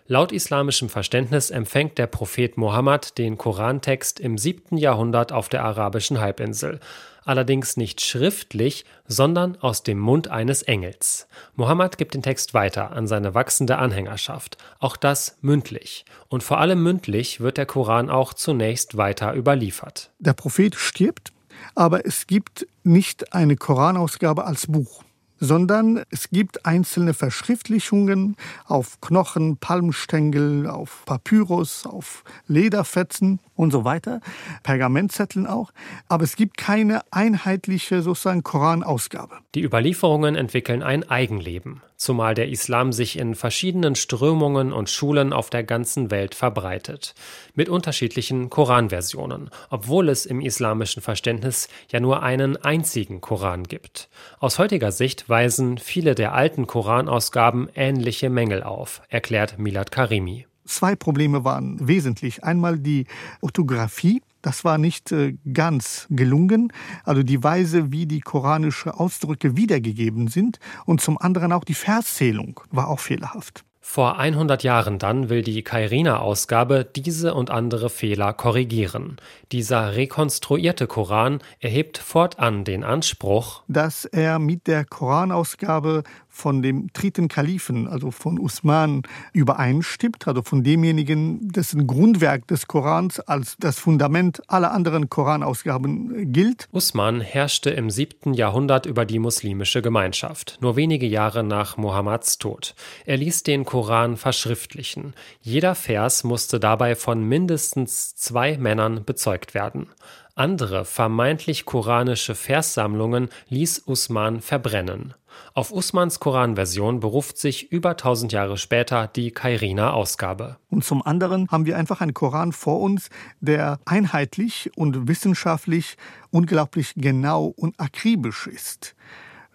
Laut 0.09 0.31
islamischem 0.31 0.89
Verständnis 0.89 1.51
empfängt 1.51 1.99
der 1.99 2.07
Prophet 2.07 2.57
Mohammed 2.57 3.19
den 3.19 3.39
Korantext 3.39 4.21
im 4.21 4.39
7. 4.39 4.77
Jahrhundert 4.77 5.33
auf 5.33 5.49
der 5.49 5.65
arabischen 5.65 6.21
Halbinsel 6.21 6.79
allerdings 7.27 7.77
nicht 7.77 8.01
schriftlich, 8.01 8.85
sondern 9.07 9.57
aus 9.57 9.83
dem 9.83 9.99
Mund 9.99 10.29
eines 10.29 10.63
Engels. 10.63 11.27
Mohammed 11.55 11.99
gibt 11.99 12.15
den 12.15 12.23
Text 12.23 12.55
weiter 12.55 12.93
an 12.93 13.07
seine 13.07 13.35
wachsende 13.35 13.79
Anhängerschaft, 13.79 14.57
auch 14.79 14.97
das 14.97 15.37
mündlich. 15.41 16.05
Und 16.29 16.43
vor 16.43 16.59
allem 16.59 16.83
mündlich 16.83 17.41
wird 17.41 17.57
der 17.57 17.67
Koran 17.67 18.11
auch 18.11 18.35
zunächst 18.35 18.97
weiter 18.97 19.35
überliefert. 19.35 20.11
Der 20.19 20.33
Prophet 20.33 20.75
stirbt, 20.75 21.33
aber 21.75 22.07
es 22.07 22.27
gibt 22.27 22.67
nicht 22.85 23.33
eine 23.33 23.57
Koranausgabe 23.57 24.45
als 24.45 24.67
Buch 24.67 25.03
sondern 25.39 26.03
es 26.11 26.31
gibt 26.31 26.65
einzelne 26.65 27.15
Verschriftlichungen 27.15 28.37
auf 28.65 29.01
Knochen, 29.01 29.59
Palmstängel, 29.59 30.67
auf 30.67 31.03
Papyrus, 31.05 31.87
auf 31.87 32.25
Lederfetzen 32.47 33.41
und 33.57 33.73
so 33.73 33.85
weiter, 33.85 34.21
Pergamentzetteln 34.63 35.47
auch, 35.47 35.73
aber 36.09 36.25
es 36.25 36.37
gibt 36.37 36.57
keine 36.57 37.01
einheitliche 37.11 38.03
sozusagen 38.03 38.43
Koranausgabe. 38.43 39.39
Die 39.55 39.63
Überlieferungen 39.63 40.37
entwickeln 40.37 40.83
ein 40.83 41.09
Eigenleben, 41.09 41.83
zumal 41.97 42.35
der 42.35 42.49
Islam 42.49 42.93
sich 42.93 43.19
in 43.19 43.35
verschiedenen 43.35 43.95
Strömungen 43.95 44.73
und 44.73 44.91
Schulen 44.91 45.33
auf 45.33 45.51
der 45.51 45.65
ganzen 45.65 46.11
Welt 46.11 46.35
verbreitet, 46.35 47.15
mit 47.55 47.69
unterschiedlichen 47.69 48.51
Koranversionen, 48.51 49.51
obwohl 49.71 50.09
es 50.09 50.27
im 50.27 50.41
islamischen 50.41 51.03
Verständnis 51.03 51.69
ja 51.91 52.01
nur 52.01 52.23
einen 52.23 52.57
einzigen 52.57 53.21
Koran 53.21 53.65
gibt. 53.65 54.09
Aus 54.39 54.59
heutiger 54.59 54.93
Sicht 54.93 55.29
weisen 55.29 55.79
viele 55.79 56.15
der 56.15 56.35
alten 56.35 56.67
Koranausgaben 56.67 57.69
ähnliche 57.75 58.31
Mängel 58.31 58.63
auf, 58.63 59.03
erklärt 59.09 59.59
Milad 59.59 59.91
Karimi. 59.91 60.47
Zwei 60.67 60.97
Probleme 60.97 61.45
waren 61.45 61.87
wesentlich. 61.87 62.45
Einmal 62.45 62.79
die 62.79 63.07
Orthographie. 63.41 64.23
Das 64.43 64.65
war 64.65 64.79
nicht 64.79 65.11
äh, 65.11 65.37
ganz 65.53 66.07
gelungen, 66.09 66.73
also 67.03 67.25
die 67.25 67.43
Weise, 67.43 67.91
wie 67.91 68.07
die 68.07 68.21
koranischen 68.21 68.93
Ausdrücke 68.93 69.57
wiedergegeben 69.57 70.29
sind. 70.29 70.61
Und 70.85 71.01
zum 71.01 71.19
anderen 71.19 71.53
auch 71.53 71.65
die 71.65 71.75
Verszählung 71.75 72.61
war 72.71 72.89
auch 72.89 73.01
fehlerhaft. 73.01 73.65
Vor 73.89 74.19
100 74.19 74.65
Jahren 74.65 74.99
dann 74.99 75.31
will 75.31 75.43
die 75.43 75.63
Kairina-Ausgabe 75.63 76.85
diese 76.85 77.35
und 77.35 77.51
andere 77.51 77.89
Fehler 77.89 78.33
korrigieren. 78.35 79.17
Dieser 79.53 79.95
rekonstruierte 79.95 80.89
Koran 80.89 81.39
erhebt 81.61 81.97
fortan 81.97 82.65
den 82.65 82.83
Anspruch, 82.83 83.63
dass 83.69 84.05
er 84.05 84.41
mit 84.41 84.67
der 84.67 84.85
Koranausgabe 84.85 86.03
von 86.37 86.61
dem 86.61 86.89
dritten 86.93 87.29
Kalifen, 87.29 87.89
also 87.89 88.11
von 88.11 88.39
Usman, 88.39 89.03
übereinstimmt, 89.33 90.29
also 90.29 90.43
von 90.43 90.63
demjenigen, 90.63 91.49
dessen 91.49 91.87
Grundwerk 91.87 92.47
des 92.47 92.67
Korans 92.67 93.21
als 93.21 93.57
das 93.59 93.79
Fundament 93.79 94.43
aller 94.47 94.71
anderen 94.73 95.09
Koranausgaben 95.09 96.33
gilt. 96.33 96.69
Usman 96.73 97.23
herrschte 97.23 97.71
im 97.71 97.91
siebten 97.91 98.35
Jahrhundert 98.35 98.85
über 98.85 99.07
die 99.07 99.19
muslimische 99.19 99.81
Gemeinschaft, 99.81 100.59
nur 100.61 100.77
wenige 100.77 101.07
Jahre 101.07 101.43
nach 101.43 101.79
Mohammeds 101.79 102.37
Tod. 102.37 102.75
Er 103.07 103.17
ließ 103.17 103.43
den 103.43 103.65
Koran 103.65 104.19
verschriftlichen. 104.19 105.15
Jeder 105.41 105.75
Vers 105.75 106.23
musste 106.23 106.61
dabei 106.61 106.95
von 106.95 107.25
mindestens 107.25 108.15
zwei 108.15 108.59
Männern 108.59 109.05
bezeugt 109.07 109.55
werden. 109.55 109.89
Andere 110.35 110.85
vermeintlich 110.85 111.65
koranische 111.65 112.35
Verssammlungen 112.35 113.31
ließ 113.49 113.85
Usman 113.87 114.43
verbrennen. 114.43 115.15
Auf 115.55 115.73
Usmans 115.73 116.21
Koranversion 116.21 117.01
beruft 117.01 117.39
sich 117.39 117.73
über 117.73 117.91
1000 117.91 118.33
Jahre 118.33 118.57
später 118.57 119.07
die 119.07 119.31
Kairina-Ausgabe. 119.31 120.57
Und 120.69 120.85
zum 120.85 121.05
anderen 121.05 121.49
haben 121.51 121.67
wir 121.67 121.77
einfach 121.77 122.01
einen 122.01 122.15
Koran 122.15 122.53
vor 122.53 122.81
uns, 122.81 123.09
der 123.41 123.79
einheitlich 123.85 124.71
und 124.77 125.09
wissenschaftlich 125.09 125.97
unglaublich 126.31 126.93
genau 126.97 127.47
und 127.47 127.79
akribisch 127.81 128.47
ist 128.47 128.95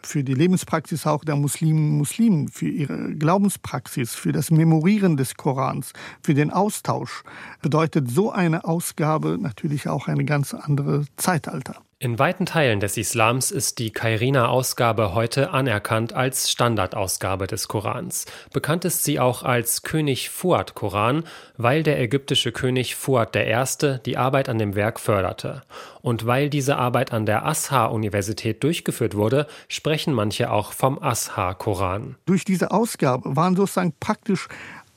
für 0.05 0.23
die 0.23 0.33
Lebenspraxis 0.33 1.05
auch 1.05 1.23
der 1.23 1.35
Muslimen 1.35 1.91
und 1.91 1.97
Muslimen, 1.97 2.47
für 2.47 2.67
ihre 2.67 3.13
Glaubenspraxis, 3.15 4.15
für 4.15 4.31
das 4.31 4.51
Memorieren 4.51 5.17
des 5.17 5.35
Korans, 5.35 5.93
für 6.23 6.33
den 6.33 6.51
Austausch, 6.51 7.23
bedeutet 7.61 8.09
so 8.09 8.31
eine 8.31 8.65
Ausgabe 8.65 9.37
natürlich 9.39 9.87
auch 9.87 10.07
eine 10.07 10.25
ganz 10.25 10.53
andere 10.53 11.05
Zeitalter. 11.17 11.81
In 12.03 12.17
weiten 12.17 12.47
Teilen 12.47 12.79
des 12.79 12.97
Islams 12.97 13.51
ist 13.51 13.77
die 13.77 13.91
Kairina-Ausgabe 13.91 15.13
heute 15.13 15.51
anerkannt 15.51 16.13
als 16.13 16.49
Standardausgabe 16.49 17.45
des 17.45 17.67
Korans. 17.67 18.25
Bekannt 18.51 18.85
ist 18.85 19.03
sie 19.03 19.19
auch 19.19 19.43
als 19.43 19.83
König 19.83 20.31
Fuad-Koran, 20.31 21.25
weil 21.57 21.83
der 21.83 21.99
ägyptische 21.99 22.51
König 22.51 22.95
Fuad 22.95 23.35
I. 23.35 23.99
die 24.03 24.17
Arbeit 24.17 24.49
an 24.49 24.57
dem 24.57 24.73
Werk 24.73 24.99
förderte. 24.99 25.61
Und 26.01 26.25
weil 26.25 26.49
diese 26.49 26.77
Arbeit 26.77 27.13
an 27.13 27.27
der 27.27 27.45
Azhar-Universität 27.45 28.63
durchgeführt 28.63 29.13
wurde, 29.15 29.45
sprechen 29.67 30.15
manche 30.15 30.49
auch 30.49 30.71
vom 30.71 30.97
Azhar-Koran. 31.03 32.15
Durch 32.25 32.45
diese 32.45 32.71
Ausgabe 32.71 33.35
waren 33.35 33.55
sozusagen 33.55 33.93
praktisch 33.99 34.47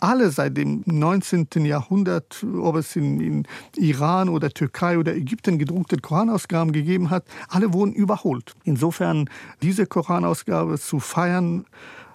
alle 0.04 0.30
seit 0.30 0.56
dem 0.56 0.82
19. 0.86 1.64
Jahrhundert, 1.64 2.44
ob 2.60 2.76
es 2.76 2.94
in, 2.96 3.20
in, 3.20 3.48
Iran 3.76 4.28
oder 4.28 4.50
Türkei 4.50 4.98
oder 4.98 5.14
Ägypten 5.14 5.58
gedruckte 5.58 5.96
Koranausgaben 5.96 6.72
gegeben 6.72 7.10
hat, 7.10 7.24
alle 7.48 7.72
wurden 7.72 7.92
überholt. 7.92 8.54
Insofern 8.64 9.28
diese 9.62 9.86
Koranausgabe 9.86 10.78
zu 10.78 11.00
feiern, 11.00 11.66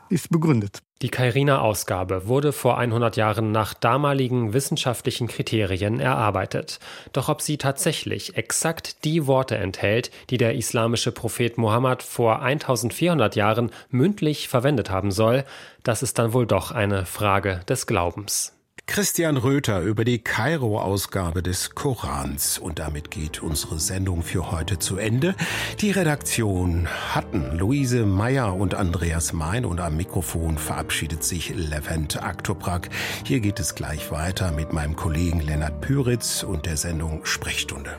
ist 0.10 0.30
begründet. 0.30 0.80
Die 1.02 1.10
Kairina-Ausgabe 1.10 2.28
wurde 2.28 2.52
vor 2.52 2.78
100 2.78 3.16
Jahren 3.16 3.54
nach 3.54 3.74
damaligen 3.74 4.54
wissenschaftlichen 4.54 5.28
Kriterien 5.28 6.02
erarbeitet. 6.02 6.80
Doch 7.14 7.30
ob 7.30 7.42
sie 7.42 7.58
tatsächlich 7.58 8.36
exakt 8.36 9.06
die 9.06 9.26
Worte 9.26 9.56
enthält, 9.56 10.12
die 10.30 10.38
der 10.38 10.56
islamische 10.56 11.14
Prophet 11.14 11.58
Mohammed 11.58 12.04
vor 12.04 12.42
1400 12.42 13.38
Jahren 13.38 13.72
mündlich 13.90 14.50
verwendet 14.50 14.90
haben 14.90 15.12
soll, 15.12 15.46
das 15.84 16.04
ist 16.04 16.20
dann 16.20 16.34
wohl 16.34 16.46
doch 16.46 16.72
eine 16.72 17.06
Frage 17.06 17.62
des 17.70 17.88
Glaubens. 17.88 18.59
Christian 18.90 19.38
Röther 19.38 19.82
über 19.82 20.04
die 20.04 20.18
Kairo-Ausgabe 20.18 21.44
des 21.44 21.76
Korans. 21.76 22.58
Und 22.58 22.80
damit 22.80 23.12
geht 23.12 23.44
unsere 23.44 23.80
Sendung 23.80 24.24
für 24.24 24.52
heute 24.52 24.80
zu 24.80 24.98
Ende. 24.98 25.36
Die 25.80 25.92
Redaktion 25.92 26.88
hatten 27.14 27.56
Luise 27.56 28.08
Meyer 28.08 28.56
und 28.56 28.74
Andreas 28.74 29.32
Mein 29.32 29.64
und 29.64 29.80
am 29.80 29.96
Mikrofon 29.96 30.58
verabschiedet 30.58 31.24
sich 31.24 31.54
Levent 31.56 32.24
Aktoprak. 32.24 32.90
Hier 33.24 33.42
geht 33.42 33.60
es 33.60 33.76
gleich 33.76 34.10
weiter 34.10 34.52
mit 34.52 34.74
meinem 34.74 34.96
Kollegen 34.96 35.40
Lennart 35.40 35.82
Püritz 35.82 36.42
und 36.42 36.66
der 36.66 36.76
Sendung 36.76 37.24
Sprechstunde. 37.26 37.96